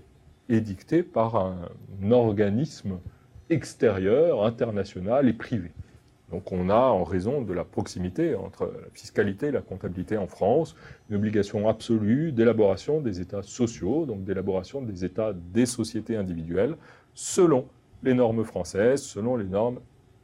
édictées 0.51 1.03
par 1.03 1.35
un 1.35 2.11
organisme 2.11 2.99
extérieur, 3.49 4.45
international 4.45 5.27
et 5.27 5.33
privé. 5.33 5.71
Donc 6.31 6.51
on 6.53 6.69
a, 6.69 6.75
en 6.75 7.03
raison 7.03 7.41
de 7.41 7.53
la 7.53 7.65
proximité 7.65 8.35
entre 8.35 8.65
la 8.65 8.89
fiscalité 8.93 9.47
et 9.47 9.51
la 9.51 9.61
comptabilité 9.61 10.17
en 10.17 10.27
France, 10.27 10.75
une 11.09 11.17
obligation 11.17 11.67
absolue 11.67 12.31
d'élaboration 12.31 13.01
des 13.01 13.19
états 13.19 13.43
sociaux, 13.43 14.05
donc 14.05 14.23
d'élaboration 14.23 14.81
des 14.81 15.03
états 15.03 15.33
des 15.33 15.65
sociétés 15.65 16.15
individuelles, 16.15 16.77
selon 17.13 17.65
les 18.01 18.13
normes 18.13 18.45
françaises, 18.45 19.03
selon 19.03 19.35
les 19.35 19.45
normes 19.45 19.79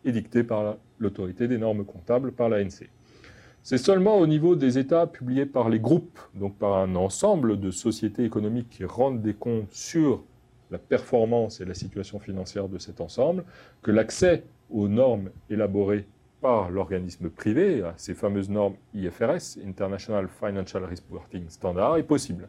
édictées 0.05 0.43
par 0.43 0.77
l'autorité 0.99 1.49
des 1.49 1.57
normes 1.57 1.83
comptables, 1.83 2.31
par 2.31 2.47
l'ANC. 2.47 2.89
C'est 3.69 3.77
seulement 3.77 4.17
au 4.17 4.27
niveau 4.27 4.55
des 4.55 4.77
états 4.77 5.07
publiés 5.07 5.45
par 5.45 5.67
les 5.67 5.81
groupes, 5.81 6.21
donc 6.35 6.57
par 6.57 6.77
un 6.77 6.95
ensemble 6.95 7.59
de 7.59 7.69
sociétés 7.69 8.23
économiques 8.23 8.69
qui 8.69 8.85
rendent 8.85 9.21
des 9.21 9.33
comptes 9.33 9.73
sur 9.73 10.23
la 10.71 10.77
performance 10.77 11.59
et 11.59 11.65
la 11.65 11.73
situation 11.73 12.17
financière 12.17 12.69
de 12.69 12.77
cet 12.77 13.01
ensemble, 13.01 13.43
que 13.81 13.91
l'accès 13.91 14.45
aux 14.69 14.87
normes 14.87 15.31
élaborées 15.49 16.05
par 16.39 16.69
l'organisme 16.69 17.29
privé, 17.29 17.83
ces 17.97 18.13
fameuses 18.13 18.49
normes 18.49 18.75
IFRS, 18.93 19.59
International 19.67 20.29
Financial 20.29 20.85
Reporting 20.85 21.49
Standard, 21.49 21.97
est 21.97 22.03
possible. 22.03 22.47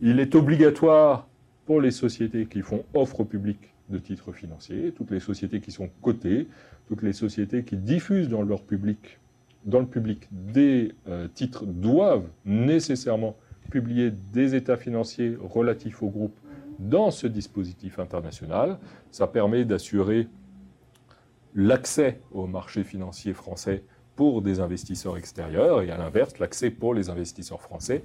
Il 0.00 0.20
est 0.20 0.34
obligatoire 0.34 1.28
pour 1.66 1.82
les 1.82 1.90
sociétés 1.90 2.46
qui 2.46 2.62
font 2.62 2.82
offre 2.94 3.20
au 3.20 3.24
public 3.26 3.58
de 3.90 3.98
titres 3.98 4.32
financiers, 4.32 4.94
toutes 4.96 5.10
les 5.10 5.20
sociétés 5.20 5.60
qui 5.60 5.70
sont 5.70 5.90
cotées, 6.00 6.48
toutes 6.88 7.02
les 7.02 7.12
sociétés 7.12 7.62
qui 7.62 7.76
diffusent 7.76 8.30
dans 8.30 8.42
leur 8.42 8.62
public, 8.62 9.18
dans 9.66 9.80
le 9.80 9.86
public 9.86 10.28
des 10.30 10.94
euh, 11.08 11.28
titres 11.28 11.66
doivent 11.66 12.28
nécessairement 12.44 13.36
publier 13.70 14.12
des 14.32 14.54
états 14.54 14.76
financiers 14.76 15.36
relatifs 15.40 16.02
au 16.02 16.08
groupe 16.08 16.36
dans 16.78 17.10
ce 17.10 17.26
dispositif 17.26 17.98
international. 17.98 18.78
Ça 19.10 19.26
permet 19.26 19.64
d'assurer 19.64 20.28
l'accès 21.54 22.20
au 22.30 22.46
marché 22.46 22.84
financier 22.84 23.32
français 23.32 23.82
pour 24.14 24.40
des 24.40 24.60
investisseurs 24.60 25.16
extérieurs 25.16 25.82
et 25.82 25.90
à 25.90 25.98
l'inverse, 25.98 26.38
l'accès 26.38 26.70
pour 26.70 26.94
les 26.94 27.10
investisseurs 27.10 27.60
français 27.60 28.04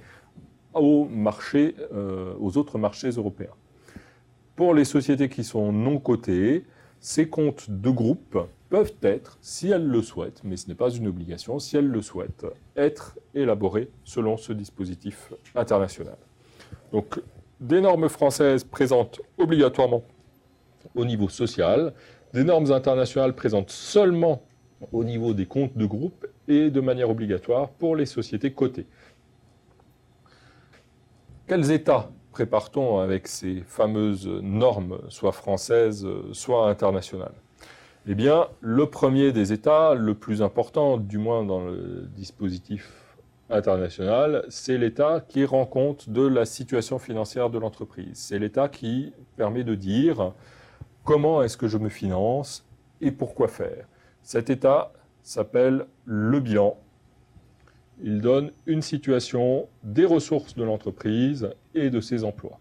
aux, 0.74 1.06
marchés, 1.06 1.75
euh, 1.94 2.34
aux 2.39 2.58
autres 2.58 2.77
marchés 2.77 3.10
européens. 3.10 3.53
Pour 4.56 4.74
les 4.74 4.86
sociétés 4.86 5.30
qui 5.30 5.44
sont 5.44 5.72
non 5.72 6.00
cotées, 6.00 6.65
ces 7.00 7.27
comptes 7.27 7.70
de 7.70 7.89
groupe 7.89 8.38
peuvent 8.72 8.94
être, 9.04 9.38
si 9.42 9.70
elles 9.70 9.86
le 9.86 10.01
souhaitent, 10.01 10.42
mais 10.46 10.56
ce 10.56 10.70
n'est 10.70 10.75
pas 10.75 10.90
une 10.90 11.06
obligation, 11.06 11.60
si 11.60 11.75
elles 11.75 11.90
le 11.90 12.01
souhaitent, 12.01 12.46
être 12.78 13.20
élaborés 13.36 13.90
selon 14.06 14.38
ce 14.38 14.54
dispositif 14.54 15.34
international. 15.56 16.16
Donc, 16.94 17.22
des 17.60 17.82
normes 17.82 18.08
françaises 18.08 18.63
présentent 18.63 19.20
obligatoirement 19.38 20.04
au 20.96 21.04
niveau 21.04 21.28
social 21.28 21.94
des 22.34 22.46
normes 22.46 22.72
internationales 22.72 23.36
présentes 23.36 23.72
seulement 23.72 24.42
au 24.94 25.04
niveau 25.04 25.34
des 25.34 25.46
comptes 25.46 25.78
de 25.78 25.86
groupe 25.86 26.25
et 26.48 26.70
de 26.70 26.80
manière 26.80 27.10
obligatoire 27.10 27.72
pour 27.72 27.98
les 27.98 28.06
sociétés 28.06 28.54
cotées. 28.54 28.88
Quels 31.46 31.72
états 31.72 32.10
prépare-t-on 32.32 33.00
avec 33.00 33.28
ces 33.28 33.63
fameuses 33.68 34.28
normes, 34.42 35.00
soit 35.10 35.34
françaises, 35.34 36.08
soit 36.32 36.70
internationales? 36.70 37.36
Eh 38.08 38.15
bien, 38.15 38.48
le 38.62 38.88
premier 38.89 39.31
des 39.31 39.53
états, 39.53 39.93
le 39.93 40.15
plus 40.15 40.41
important, 40.41 40.98
du 40.98 41.20
moins 41.20 41.46
dans 41.46 41.63
le 41.63 42.10
dispositif 42.15 42.91
international, 43.51 44.43
c'est 44.50 44.79
l'État 44.79 45.24
qui 45.27 45.46
rend 45.46 45.67
compte 45.67 46.10
de 46.10 46.25
la 46.25 46.46
situation 46.46 46.98
financière 46.98 47.51
de 47.51 47.60
l'entreprise. 47.60 48.13
C'est 48.15 48.39
l'État 48.39 48.70
qui 48.70 49.13
permet 49.38 49.63
de 49.63 49.75
dire 49.75 50.34
comment 51.03 51.43
est-ce 51.43 51.58
que 51.58 51.67
je 51.67 51.77
me 51.77 51.89
finance 51.89 52.65
et 53.01 53.12
pourquoi 53.12 53.48
faire. 53.48 53.86
Cet 54.24 54.50
état 54.50 54.93
s'appelle 55.22 55.86
le 56.05 56.39
bilan 56.39 56.77
Il 58.01 58.20
donne 58.22 58.50
une 58.65 58.81
situation 58.81 59.67
des 59.84 60.05
ressources 60.05 60.55
de 60.55 60.63
l'entreprise 60.63 61.51
et 61.75 61.91
de 61.91 62.00
ses 62.00 62.24
emplois. 62.24 62.60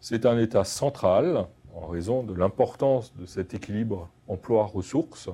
C'est 0.00 0.24
un 0.24 0.38
état 0.38 0.64
central, 0.64 1.46
en 1.74 1.86
raison 1.86 2.22
de 2.22 2.34
l'importance 2.34 3.14
de 3.16 3.26
cet 3.26 3.54
équilibre 3.54 4.08
emploi-ressources. 4.28 5.30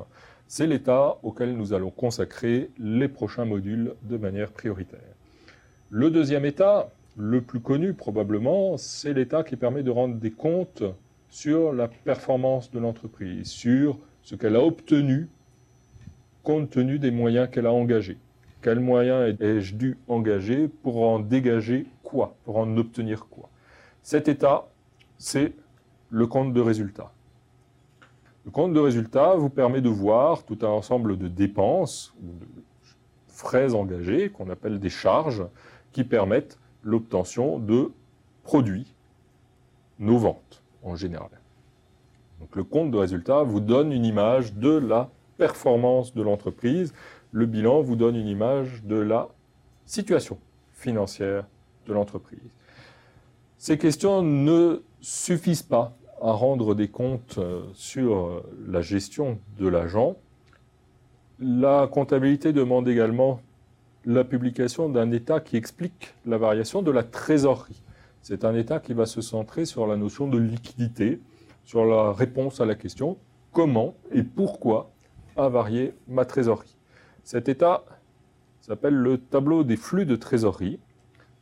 C'est 0.49 0.67
l'état 0.67 1.17
auquel 1.23 1.57
nous 1.57 1.73
allons 1.73 1.91
consacrer 1.91 2.71
les 2.79 3.09
prochains 3.09 3.45
modules 3.45 3.95
de 4.03 4.17
manière 4.17 4.53
prioritaire. 4.53 5.01
Le 5.91 6.11
deuxième 6.11 6.45
état, 6.45 6.91
le 7.17 7.41
plus 7.41 7.61
connu 7.61 7.95
probablement, 7.95 8.77
c'est 8.77 9.13
l'état 9.13 9.43
qui 9.43 9.57
permet 9.57 9.83
de 9.83 9.91
rendre 9.91 10.17
des 10.17 10.31
comptes 10.31 10.85
sur 11.29 11.73
la 11.73 11.89
performance 11.89 12.71
de 12.71 12.79
l'entreprise, 12.79 13.49
sur 13.49 13.99
ce 14.23 14.35
qu'elle 14.35 14.57
a 14.57 14.63
obtenu 14.63 15.29
compte 16.43 16.71
tenu 16.71 17.01
des 17.01 17.11
moyens 17.11 17.49
qu'elle 17.51 17.67
a 17.67 17.73
engagés. 17.73 18.19
Quels 18.63 18.81
moyens 18.81 19.37
ai-je 19.41 19.75
dû 19.75 19.99
engager 20.07 20.69
pour 20.69 21.03
en 21.03 21.19
dégager 21.19 21.87
quoi, 22.03 22.37
pour 22.45 22.59
en 22.59 22.77
obtenir 22.77 23.27
quoi? 23.27 23.49
Cet 24.03 24.29
état, 24.29 24.69
c'est 25.19 25.53
le 26.11 26.27
compte 26.27 26.53
de 26.53 26.61
résultat. 26.61 27.13
Le 28.45 28.51
compte 28.51 28.73
de 28.73 28.81
résultat 28.81 29.35
vous 29.35 29.51
permet 29.51 29.81
de 29.81 29.89
voir 29.89 30.45
tout 30.45 30.59
un 30.63 30.69
ensemble 30.69 31.19
de 31.19 31.29
dépenses 31.29 32.15
ou 32.23 32.27
de 32.27 32.63
frais 33.27 33.75
engagés, 33.75 34.31
qu'on 34.31 34.49
appelle 34.51 34.79
des 34.79 34.89
charges, 34.89 35.45
qui 35.93 36.05
permettent 36.05 36.59
l'obtention 36.83 37.59
de 37.59 37.91
produits, 38.45 38.95
nos 39.99 40.19
ventes 40.19 40.63
en 40.83 40.95
général. 40.95 41.31
Donc 42.41 42.55
le 42.55 42.65
compte 42.65 42.91
de 42.91 42.99
résultat 42.99 43.43
vous 43.43 43.61
donne 43.61 43.93
une 43.93 44.05
image 44.05 44.55
de 44.55 44.71
la 44.71 45.11
performance 45.37 46.15
de 46.15 46.23
l'entreprise. 46.23 46.95
Le 47.33 47.47
bilan 47.47 47.81
vous 47.83 47.97
donne 47.97 48.15
une 48.17 48.29
image 48.29 48.85
de 48.85 48.97
la 48.97 49.29
situation 49.85 50.39
financière 50.73 51.47
de 51.87 51.93
l'entreprise. 51.93 52.39
Ces 53.59 53.79
questions 53.79 54.23
ne 54.23 54.83
suffisent 55.07 55.63
pas 55.63 55.97
à 56.21 56.33
rendre 56.33 56.75
des 56.75 56.89
comptes 56.89 57.39
euh, 57.39 57.63
sur 57.75 58.17
euh, 58.17 58.43
la 58.67 58.81
gestion 58.81 59.39
de 59.57 59.69
l'agent. 59.69 60.17
La 61.39 61.87
comptabilité 61.87 62.53
demande 62.53 62.89
également 62.89 63.41
la 64.05 64.25
publication 64.25 64.89
d'un 64.89 65.13
état 65.13 65.39
qui 65.39 65.57
explique 65.57 66.13
la 66.25 66.39
variation 66.39 66.83
de 66.83 66.91
la 66.91 67.05
trésorerie. 67.05 67.81
C'est 68.21 68.45
un 68.45 68.57
état 68.57 68.81
qui 68.81 68.95
va 68.95 69.07
se 69.07 69.21
centrer 69.21 69.65
sur 69.65 69.87
la 69.87 69.97
notion 69.97 70.27
de 70.27 70.39
liquidité, 70.39 71.21
sur 71.65 71.85
la 71.85 72.13
réponse 72.13 72.61
à 72.61 72.67
la 72.67 72.75
question 72.75 73.17
comment 73.53 73.95
et 74.11 74.25
pourquoi 74.25 74.91
a 75.37 75.49
varié 75.49 75.95
ma 76.09 76.25
trésorerie. 76.25 76.77
Cet 77.23 77.49
état 77.49 77.85
s'appelle 78.61 78.95
le 78.95 79.19
tableau 79.19 79.63
des 79.63 79.77
flux 79.77 80.05
de 80.05 80.17
trésorerie. 80.17 80.81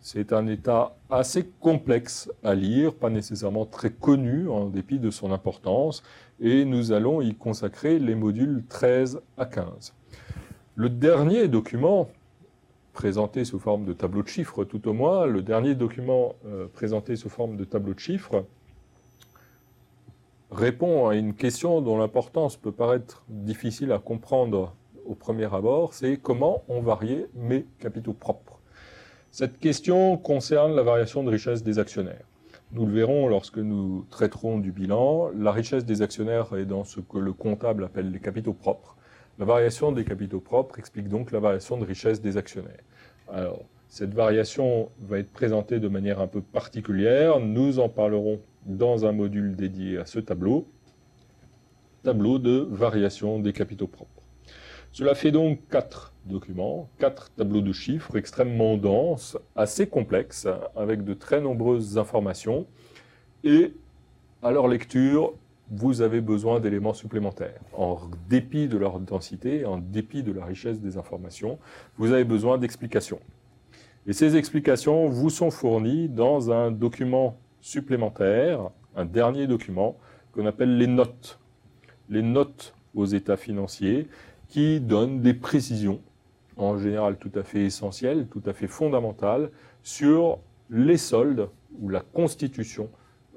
C'est 0.07 0.35
un 0.35 0.47
état 0.49 0.95
assez 1.09 1.47
complexe 1.61 2.31
à 2.43 2.55
lire, 2.55 2.93
pas 2.95 3.09
nécessairement 3.09 3.65
très 3.65 3.89
connu 3.89 4.51
en 4.51 4.67
dépit 4.67 4.99
de 4.99 5.11
son 5.11 5.33
importance, 5.33 6.03
et 6.41 6.67
nous 6.67 6.93
allons 6.93 7.23
y 7.23 7.35
consacrer 7.35 7.99
les 7.99 8.15
modules 8.15 8.65
13 8.69 9.23
à 9.39 9.47
15. 9.47 9.95
Le 10.75 10.91
dernier 10.91 11.49
document, 11.49 12.11
présenté 12.93 13.47
sous 13.47 13.59
forme 13.59 13.87
de 13.87 13.95
tableau 13.95 14.23
de 14.23 14.29
chiffres 14.29 14.65
tout 14.65 14.87
au 14.89 14.93
moins, 14.93 15.25
le 15.25 15.41
dernier 15.41 15.75
document 15.75 16.35
euh, 16.45 16.67
présenté 16.67 17.17
sous 17.17 17.31
forme 17.31 17.57
de 17.57 17.65
tableau 17.65 17.95
de 17.95 17.99
chiffres, 17.99 18.45
répond 20.51 21.09
à 21.09 21.15
une 21.15 21.33
question 21.33 21.81
dont 21.81 21.97
l'importance 21.97 22.59
peut 22.59 22.73
paraître 22.73 23.25
difficile 23.31 23.91
à 23.91 23.99
comprendre 23.99 24.75
au 25.07 25.15
premier 25.15 25.47
abord, 25.55 25.95
c'est 25.95 26.19
comment 26.19 26.63
ont 26.69 26.83
varié 26.83 27.25
mes 27.35 27.65
capitaux 27.79 28.13
propres. 28.13 28.54
Cette 29.37 29.59
question 29.59 30.17
concerne 30.17 30.77
la 30.77 30.85
variation 30.85 31.25
de 31.25 31.29
richesse 31.29 31.65
des 31.65 31.81
actionnaires. 31.81 32.25
Nous 32.71 32.87
le 32.87 32.93
verrons 32.93 33.27
lorsque 33.27 33.59
nous 33.59 34.07
traiterons 34.09 34.61
du 34.61 34.71
bilan. 34.71 35.31
La 35.37 35.51
richesse 35.51 35.85
des 35.85 36.03
actionnaires 36.03 36.55
est 36.55 36.67
dans 36.67 36.85
ce 36.85 37.01
que 37.01 37.19
le 37.19 37.33
comptable 37.33 37.83
appelle 37.83 38.13
les 38.13 38.21
capitaux 38.21 38.53
propres. 38.53 38.97
La 39.41 39.45
variation 39.45 39.91
des 39.91 40.05
capitaux 40.05 40.39
propres 40.39 40.79
explique 40.79 41.09
donc 41.09 41.33
la 41.33 41.41
variation 41.41 41.77
de 41.77 41.85
richesse 41.85 42.21
des 42.21 42.37
actionnaires. 42.37 42.85
Alors, 43.29 43.65
cette 43.89 44.15
variation 44.15 44.89
va 45.01 45.19
être 45.19 45.33
présentée 45.33 45.81
de 45.81 45.89
manière 45.89 46.21
un 46.21 46.29
peu 46.29 46.41
particulière. 46.41 47.41
Nous 47.41 47.81
en 47.81 47.89
parlerons 47.89 48.41
dans 48.67 49.05
un 49.05 49.11
module 49.11 49.57
dédié 49.57 49.99
à 49.99 50.07
ce 50.07 50.21
tableau, 50.21 50.69
tableau 52.05 52.39
de 52.39 52.69
variation 52.71 53.41
des 53.41 53.53
capitaux 53.53 53.89
propres. 53.89 54.14
Cela 54.95 55.17
fait 55.17 55.33
donc 55.33 55.59
quatre 55.73 56.13
documents, 56.25 56.89
quatre 57.01 57.33
tableaux 57.33 57.63
de 57.63 57.73
chiffres 57.73 58.17
extrêmement 58.17 58.77
denses, 58.77 59.37
assez 59.57 59.89
complexes, 59.89 60.47
avec 60.77 61.03
de 61.03 61.15
très 61.15 61.41
nombreuses 61.41 61.99
informations, 61.99 62.69
et 63.43 63.75
à 64.41 64.53
leur 64.53 64.69
lecture, 64.69 65.33
vous 65.69 66.01
avez 66.01 66.21
besoin 66.21 66.61
d'éléments 66.61 66.95
supplémentaires. 66.95 67.59
En 67.77 68.03
dépit 68.29 68.69
de 68.69 68.79
leur 68.79 69.01
densité, 69.01 69.65
en 69.65 69.79
dépit 69.79 70.23
de 70.23 70.31
la 70.31 70.45
richesse 70.45 70.79
des 70.79 70.97
informations, 70.97 71.59
vous 71.99 72.13
avez 72.13 72.23
besoin 72.23 72.57
d'explications. 72.57 73.19
Et 74.07 74.13
ces 74.13 74.37
explications 74.37 75.09
vous 75.09 75.29
sont 75.29 75.51
fournies 75.51 76.09
dans 76.09 76.53
un 76.53 76.71
document 76.71 77.37
supplémentaire, 77.61 78.71
un 78.95 79.07
dernier 79.07 79.49
document 79.49 79.99
qu'on 80.31 80.47
appelle 80.47 80.79
les 80.79 80.87
notes. 80.87 81.41
Les 82.09 82.23
notes 82.23 82.77
aux 82.95 83.07
états 83.07 83.37
financiers 83.37 84.07
qui 84.49 84.81
donnent 84.81 85.21
des 85.21 85.35
précisions, 85.35 86.01
en 86.57 86.79
général 86.79 87.17
tout 87.17 87.33
à 87.35 87.43
fait 87.43 87.65
essentielles, 87.65 88.27
tout 88.31 88.43
à 88.47 88.53
fait 88.53 88.69
fondamentales, 88.69 89.51
sur 89.83 90.39
les 90.71 90.97
soldes 90.97 91.49
ou 91.81 91.89
la 91.89 92.01
constitution 92.01 92.89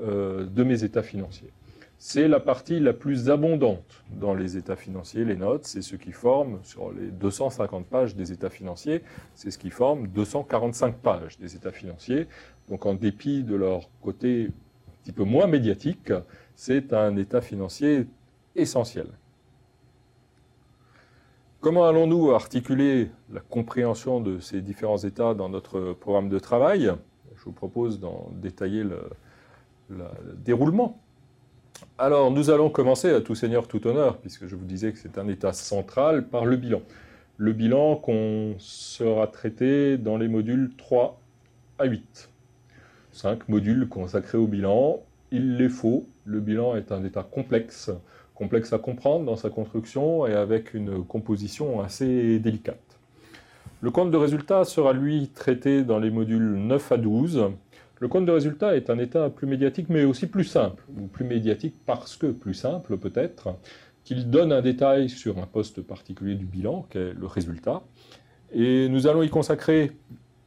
euh, 0.02 0.46
de 0.46 0.64
mes 0.64 0.84
états 0.84 1.04
financiers. 1.04 1.52
C'est 2.00 2.28
la 2.28 2.40
partie 2.40 2.80
la 2.80 2.94
plus 2.94 3.32
abondante 3.32 4.04
dans 4.12 4.36
les 4.36 4.56
états 4.56 4.76
financiers, 4.76 5.26
les 5.26 5.36
notes, 5.36 5.66
c'est 5.66 5.82
ce 5.82 5.96
qui 5.96 6.12
forme, 6.12 6.60
sur 6.62 6.92
les 6.92 7.08
250 7.08 7.88
pages 7.88 8.16
des 8.16 8.32
états 8.32 8.52
financiers, 8.52 9.02
c'est 9.34 9.50
ce 9.50 9.58
qui 9.58 9.72
forme 9.72 10.08
245 10.08 10.96
pages 10.98 11.40
des 11.40 11.56
états 11.56 11.72
financiers. 11.72 12.28
Donc 12.70 12.86
en 12.86 12.94
dépit 12.94 13.42
de 13.44 13.56
leur 13.56 13.90
côté 14.02 14.46
un 14.46 15.04
petit 15.04 15.12
peu 15.12 15.24
moins 15.24 15.48
médiatique, 15.48 16.12
c'est 16.56 16.94
un 16.94 17.18
état 17.18 17.42
financier 17.42 18.06
essentiel. 18.56 19.08
Comment 21.60 21.88
allons-nous 21.88 22.32
articuler 22.32 23.10
la 23.34 23.40
compréhension 23.40 24.22
de 24.22 24.40
ces 24.40 24.62
différents 24.62 25.00
états 25.00 25.34
dans 25.34 25.50
notre 25.50 25.94
programme 25.94 26.30
de 26.30 26.40
travail? 26.40 26.92
Je 27.36 27.44
vous 27.44 27.52
propose 27.52 28.00
d'en 28.00 28.32
détailler 28.34 28.84
le, 28.84 29.02
le, 29.90 30.06
déroulement. 30.36 31.02
Alors, 31.98 32.32
nous 32.32 32.50
allons 32.50 32.70
commencer 32.70 33.10
à 33.12 33.22
tout 33.22 33.36
seigneur, 33.36 33.68
tout 33.68 33.86
honneur, 33.88 34.18
puisque 34.18 34.48
je 34.48 34.56
vous 34.56 34.66
disais 34.66 34.92
que 34.92 35.00
c'est 35.00 35.18
un 35.18 35.28
état 35.28 35.54
central, 35.54 36.28
par 36.28 36.46
le 36.46 36.58
bilan. 36.58 36.82
Le 37.38 37.54
bilan 37.54 37.96
qu'on 37.96 38.56
sera 38.60 39.28
traité 39.28 39.98
dans 39.98 40.18
les 40.18 40.28
modules 40.28 40.72
3 40.78 41.20
à 41.80 41.86
8 41.86 42.30
cinq 43.18 43.50
modules 43.50 43.90
consacrés 43.90 44.38
au 44.38 44.48
bilan. 44.48 45.02
Il 45.32 45.58
les 45.58 45.70
faut. 45.70 46.08
Le 46.26 46.40
bilan 46.40 46.76
est 46.76 46.92
un 46.92 47.04
état 47.04 47.24
complexe, 47.24 47.90
complexe 48.38 48.72
à 48.72 48.78
comprendre 48.78 49.26
dans 49.26 49.36
sa 49.36 49.50
construction 49.50 50.28
et 50.28 50.34
avec 50.34 50.74
une 50.74 51.04
composition 51.04 51.82
assez 51.82 52.40
délicate. 52.40 53.00
Le 53.82 53.92
compte 53.92 54.12
de 54.12 54.18
résultat 54.18 54.64
sera 54.64 54.94
lui 54.94 55.30
traité 55.30 55.84
dans 55.84 56.00
les 56.00 56.12
modules 56.12 56.56
9 56.56 56.92
à 56.92 56.98
12. 56.98 57.50
Le 58.00 58.08
compte 58.08 58.26
de 58.26 58.32
résultat 58.32 58.76
est 58.76 58.90
un 58.90 59.00
état 59.00 59.30
plus 59.30 59.48
médiatique 59.48 59.88
mais 59.90 60.04
aussi 60.04 60.28
plus 60.28 60.44
simple, 60.44 60.84
ou 61.00 61.08
plus 61.08 61.26
médiatique 61.26 61.76
parce 61.86 62.16
que 62.16 62.28
plus 62.28 62.54
simple 62.54 62.98
peut-être, 62.98 63.50
qu'il 64.04 64.30
donne 64.30 64.52
un 64.52 64.62
détail 64.62 65.10
sur 65.10 65.40
un 65.40 65.48
poste 65.48 65.82
particulier 65.82 66.36
du 66.36 66.46
bilan, 66.46 66.86
qui 66.90 67.00
est 67.00 67.14
le 67.14 67.26
résultat. 67.26 67.82
Et 68.54 68.88
nous 68.88 69.08
allons 69.08 69.24
y 69.24 69.30
consacrer 69.30 69.92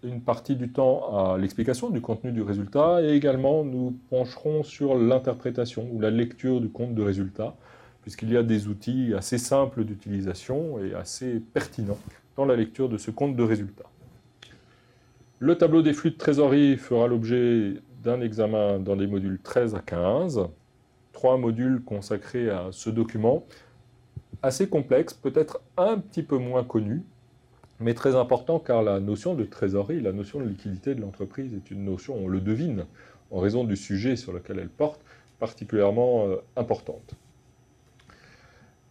une 0.03 0.23
partie 0.23 0.57
du 0.57 0.71
temps 0.71 1.33
à 1.33 1.39
l'explication 1.39 1.91
du 1.91 2.01
contenu 2.01 2.33
du 2.33 2.43
résultat 2.43 3.03
et 3.03 3.11
également 3.11 3.65
nous 3.65 3.99
pencherons 4.09 4.63
sur 4.63 4.97
l'interprétation 4.97 5.89
ou 5.93 6.01
la 6.01 6.11
lecture 6.11 6.61
du 6.61 6.71
compte 6.71 6.95
de 6.95 7.03
résultat 7.03 7.55
puisqu'il 8.03 8.31
y 8.33 8.37
a 8.37 8.43
des 8.43 8.69
outils 8.69 9.13
assez 9.17 9.39
simples 9.39 9.85
d'utilisation 9.85 10.83
et 10.83 10.95
assez 10.95 11.41
pertinents 11.53 11.99
dans 12.37 12.45
la 12.45 12.57
lecture 12.57 12.89
de 12.89 12.97
ce 12.97 13.11
compte 13.11 13.37
de 13.37 13.43
résultat. 13.43 13.85
Le 15.39 15.57
tableau 15.57 15.83
des 15.83 15.93
flux 15.93 16.11
de 16.11 16.17
trésorerie 16.17 16.77
fera 16.77 17.07
l'objet 17.07 17.75
d'un 18.03 18.21
examen 18.21 18.79
dans 18.79 18.95
les 18.95 19.07
modules 19.07 19.39
13 19.43 19.75
à 19.75 19.81
15, 19.81 20.41
trois 21.13 21.37
modules 21.37 21.83
consacrés 21.83 22.51
à 22.51 22.69
ce 22.73 22.91
document, 22.91 23.45
assez 24.43 24.69
complexe, 24.69 25.13
peut-être 25.13 25.61
un 25.77 25.99
petit 25.99 26.23
peu 26.23 26.39
moins 26.39 26.65
connu, 26.65 27.03
mais 27.79 27.95
très 27.95 28.17
important 28.17 28.59
car 28.59 28.83
la 28.83 29.01
notion 29.01 29.35
de 29.35 29.45
trésorerie, 29.45 30.01
la 30.01 30.13
notion 30.13 30.41
de 30.41 30.47
liquidité 30.47 30.95
de 30.95 31.01
l'entreprise 31.01 31.55
est 31.55 31.71
une 31.71 31.85
notion, 31.85 32.17
on 32.17 32.29
le 32.29 32.41
devine, 32.41 32.85
en 33.31 33.41
raison 33.41 33.65
du 33.65 33.77
sujet 33.77 34.17
sur 34.17 34.33
lequel 34.33 34.59
elle 34.59 34.69
porte, 34.69 35.01
particulièrement 35.39 36.27
euh, 36.27 36.37
importante. 36.57 37.15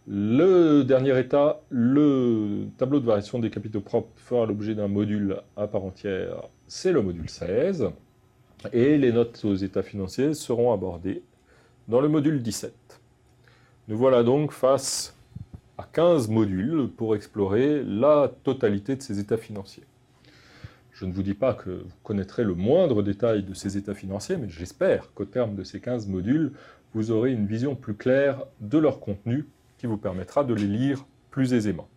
Le 0.08 0.82
dernier 0.82 1.18
état, 1.18 1.60
le 1.68 2.68
tableau 2.78 3.00
de 3.00 3.06
variation 3.06 3.38
des 3.38 3.50
capitaux 3.50 3.82
propres 3.82 4.10
fera 4.16 4.46
l'objet 4.46 4.74
d'un 4.74 4.88
module 4.88 5.36
à 5.56 5.66
part 5.66 5.84
entière, 5.84 6.48
c'est 6.66 6.90
le 6.90 7.02
module 7.02 7.28
16. 7.28 7.90
Et 8.72 8.96
les 8.96 9.12
notes 9.12 9.44
aux 9.44 9.54
états 9.54 9.82
financiers 9.82 10.34
seront 10.34 10.72
abordées 10.72 11.22
dans 11.86 12.00
le 12.00 12.08
module 12.08 12.42
17. 12.42 12.72
Nous 13.88 13.96
voilà 13.96 14.22
donc 14.22 14.52
face 14.52 15.14
à 15.76 15.86
15 15.92 16.28
modules 16.28 16.88
pour 16.88 17.14
explorer 17.14 17.82
la 17.84 18.32
totalité 18.42 18.96
de 18.96 19.02
ces 19.02 19.18
états 19.18 19.36
financiers. 19.36 19.84
Je 20.92 21.04
ne 21.04 21.12
vous 21.12 21.22
dis 21.22 21.34
pas 21.34 21.54
que 21.54 21.70
vous 21.70 21.96
connaîtrez 22.02 22.44
le 22.44 22.54
moindre 22.54 23.02
détail 23.02 23.42
de 23.42 23.54
ces 23.54 23.76
états 23.76 23.94
financiers, 23.94 24.36
mais 24.36 24.48
j'espère 24.48 25.12
qu'au 25.14 25.24
terme 25.24 25.54
de 25.54 25.62
ces 25.62 25.80
15 25.80 26.06
modules, 26.08 26.52
vous 26.94 27.10
aurez 27.10 27.32
une 27.32 27.46
vision 27.46 27.74
plus 27.74 27.94
claire 27.94 28.44
de 28.60 28.78
leur 28.78 29.00
contenu 29.00 29.46
qui 29.80 29.86
vous 29.86 29.96
permettra 29.96 30.44
de 30.44 30.52
les 30.52 30.66
lire 30.66 31.06
plus 31.30 31.54
aisément. 31.54 31.88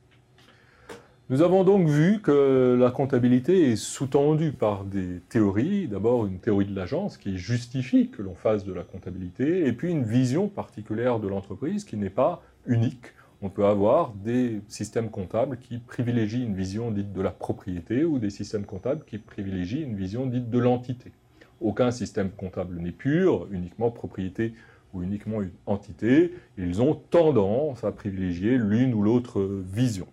Nous 1.30 1.42
avons 1.42 1.66
donc 1.66 1.90
vu 1.90 2.22
que 2.22 2.78
la 2.80 2.92
comptabilité 2.92 3.72
est 3.72 3.76
sous-tendue 3.76 4.54
par 4.54 4.86
des 4.86 5.20
théories. 5.28 5.90
D'abord 5.90 6.26
une 6.26 6.40
théorie 6.40 6.66
de 6.66 6.74
l'agence 6.74 7.18
qui 7.18 7.38
justifie 7.38 8.10
que 8.10 8.22
l'on 8.22 8.36
fasse 8.36 8.64
de 8.64 8.72
la 8.72 8.84
comptabilité, 8.84 9.68
et 9.68 9.74
puis 9.74 9.92
une 9.92 10.04
vision 10.04 10.48
particulière 10.48 11.20
de 11.20 11.28
l'entreprise 11.28 11.84
qui 11.84 11.98
n'est 11.98 12.10
pas 12.10 12.42
unique. 12.66 13.08
On 13.42 13.50
peut 13.50 13.66
avoir 13.66 14.14
des 14.14 14.62
systèmes 14.70 15.10
comptables 15.10 15.58
qui 15.58 15.80
privilégient 15.80 16.44
une 16.44 16.56
vision 16.56 16.90
dite 16.90 17.12
de 17.12 17.22
la 17.22 17.32
propriété 17.32 18.06
ou 18.06 18.18
des 18.18 18.30
systèmes 18.30 18.66
comptables 18.66 19.04
qui 19.06 19.18
privilégient 19.18 19.84
une 19.84 19.98
vision 19.98 20.26
dite 20.26 20.50
de 20.50 20.60
l'entité. 20.60 21.12
Aucun 21.60 21.92
système 21.92 22.30
comptable 22.30 22.80
n'est 22.80 22.94
pur, 22.94 23.48
uniquement 23.52 23.92
propriété 23.92 24.54
ou 24.94 25.04
uniquement 25.04 25.42
une 25.42 25.52
entité. 25.66 26.34
Ils 26.58 26.82
ont 26.82 26.96
tendance 26.96 27.84
à 27.84 27.92
privilégier 27.92 28.58
l'une 28.58 28.94
ou 28.94 29.02
l'autre 29.02 29.42
vision. 29.42 30.08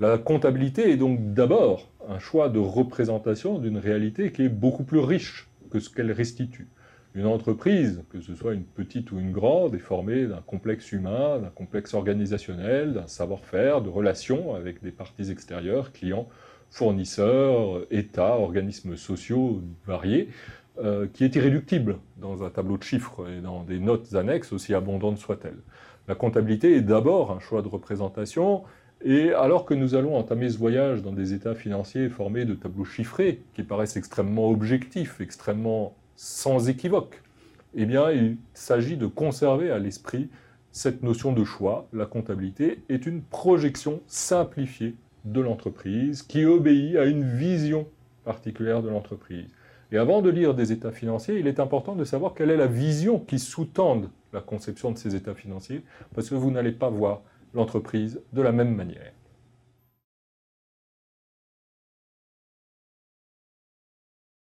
La 0.00 0.18
comptabilité 0.18 0.90
est 0.90 0.96
donc 0.96 1.34
d'abord 1.34 1.88
un 2.08 2.18
choix 2.18 2.48
de 2.48 2.58
représentation 2.58 3.58
d'une 3.58 3.78
réalité 3.78 4.32
qui 4.32 4.42
est 4.42 4.48
beaucoup 4.48 4.84
plus 4.84 4.98
riche 4.98 5.48
que 5.70 5.78
ce 5.78 5.88
qu'elle 5.88 6.12
restitue. 6.12 6.68
Une 7.14 7.26
entreprise, 7.26 8.02
que 8.10 8.20
ce 8.20 8.34
soit 8.34 8.54
une 8.54 8.64
petite 8.64 9.12
ou 9.12 9.18
une 9.18 9.32
grande, 9.32 9.74
est 9.74 9.78
formée 9.78 10.26
d'un 10.26 10.40
complexe 10.40 10.92
humain, 10.92 11.38
d'un 11.38 11.50
complexe 11.50 11.92
organisationnel, 11.92 12.94
d'un 12.94 13.06
savoir-faire, 13.06 13.82
de 13.82 13.90
relations 13.90 14.54
avec 14.54 14.82
des 14.82 14.90
parties 14.90 15.30
extérieures, 15.30 15.92
clients, 15.92 16.26
fournisseurs, 16.70 17.86
États, 17.90 18.38
organismes 18.38 18.96
sociaux 18.96 19.62
variés, 19.86 20.30
euh, 20.78 21.06
qui 21.12 21.24
est 21.24 21.34
irréductible 21.36 21.98
dans 22.16 22.44
un 22.44 22.50
tableau 22.50 22.78
de 22.78 22.82
chiffres 22.82 23.28
et 23.30 23.40
dans 23.40 23.62
des 23.62 23.78
notes 23.78 24.14
annexes, 24.14 24.52
aussi 24.52 24.74
abondantes 24.74 25.18
soient-elles. 25.18 25.58
La 26.08 26.14
comptabilité 26.14 26.76
est 26.76 26.82
d'abord 26.82 27.30
un 27.30 27.40
choix 27.40 27.62
de 27.62 27.68
représentation 27.68 28.62
et 29.04 29.32
alors 29.32 29.64
que 29.64 29.74
nous 29.74 29.94
allons 29.94 30.16
entamer 30.16 30.48
ce 30.48 30.58
voyage 30.58 31.02
dans 31.02 31.12
des 31.12 31.32
états 31.34 31.54
financiers 31.54 32.08
formés 32.08 32.44
de 32.44 32.54
tableaux 32.54 32.84
chiffrés, 32.84 33.42
qui 33.54 33.62
paraissent 33.64 33.96
extrêmement 33.96 34.48
objectifs, 34.48 35.20
extrêmement 35.20 35.94
sans 36.14 36.68
équivoque, 36.68 37.22
eh 37.74 37.86
bien, 37.86 38.10
il 38.10 38.36
s'agit 38.54 38.96
de 38.96 39.06
conserver 39.06 39.70
à 39.70 39.78
l'esprit 39.78 40.28
cette 40.72 41.02
notion 41.02 41.32
de 41.32 41.44
choix. 41.44 41.88
La 41.92 42.06
comptabilité 42.06 42.82
est 42.88 43.06
une 43.06 43.22
projection 43.22 44.00
simplifiée 44.06 44.94
de 45.24 45.40
l'entreprise 45.40 46.22
qui 46.22 46.44
obéit 46.44 46.96
à 46.96 47.04
une 47.06 47.24
vision 47.24 47.86
particulière 48.24 48.82
de 48.82 48.88
l'entreprise. 48.88 49.46
Et 49.92 49.98
avant 49.98 50.22
de 50.22 50.30
lire 50.30 50.54
des 50.54 50.72
états 50.72 50.90
financiers, 50.90 51.38
il 51.38 51.46
est 51.46 51.60
important 51.60 51.94
de 51.94 52.04
savoir 52.04 52.32
quelle 52.32 52.50
est 52.50 52.56
la 52.56 52.66
vision 52.66 53.18
qui 53.18 53.38
sous-tende 53.38 54.08
la 54.32 54.40
conception 54.40 54.90
de 54.90 54.96
ces 54.96 55.14
états 55.14 55.34
financiers, 55.34 55.84
parce 56.14 56.30
que 56.30 56.34
vous 56.34 56.50
n'allez 56.50 56.72
pas 56.72 56.88
voir 56.88 57.20
l'entreprise 57.52 58.22
de 58.32 58.40
la 58.40 58.52
même 58.52 58.74
manière. 58.74 59.12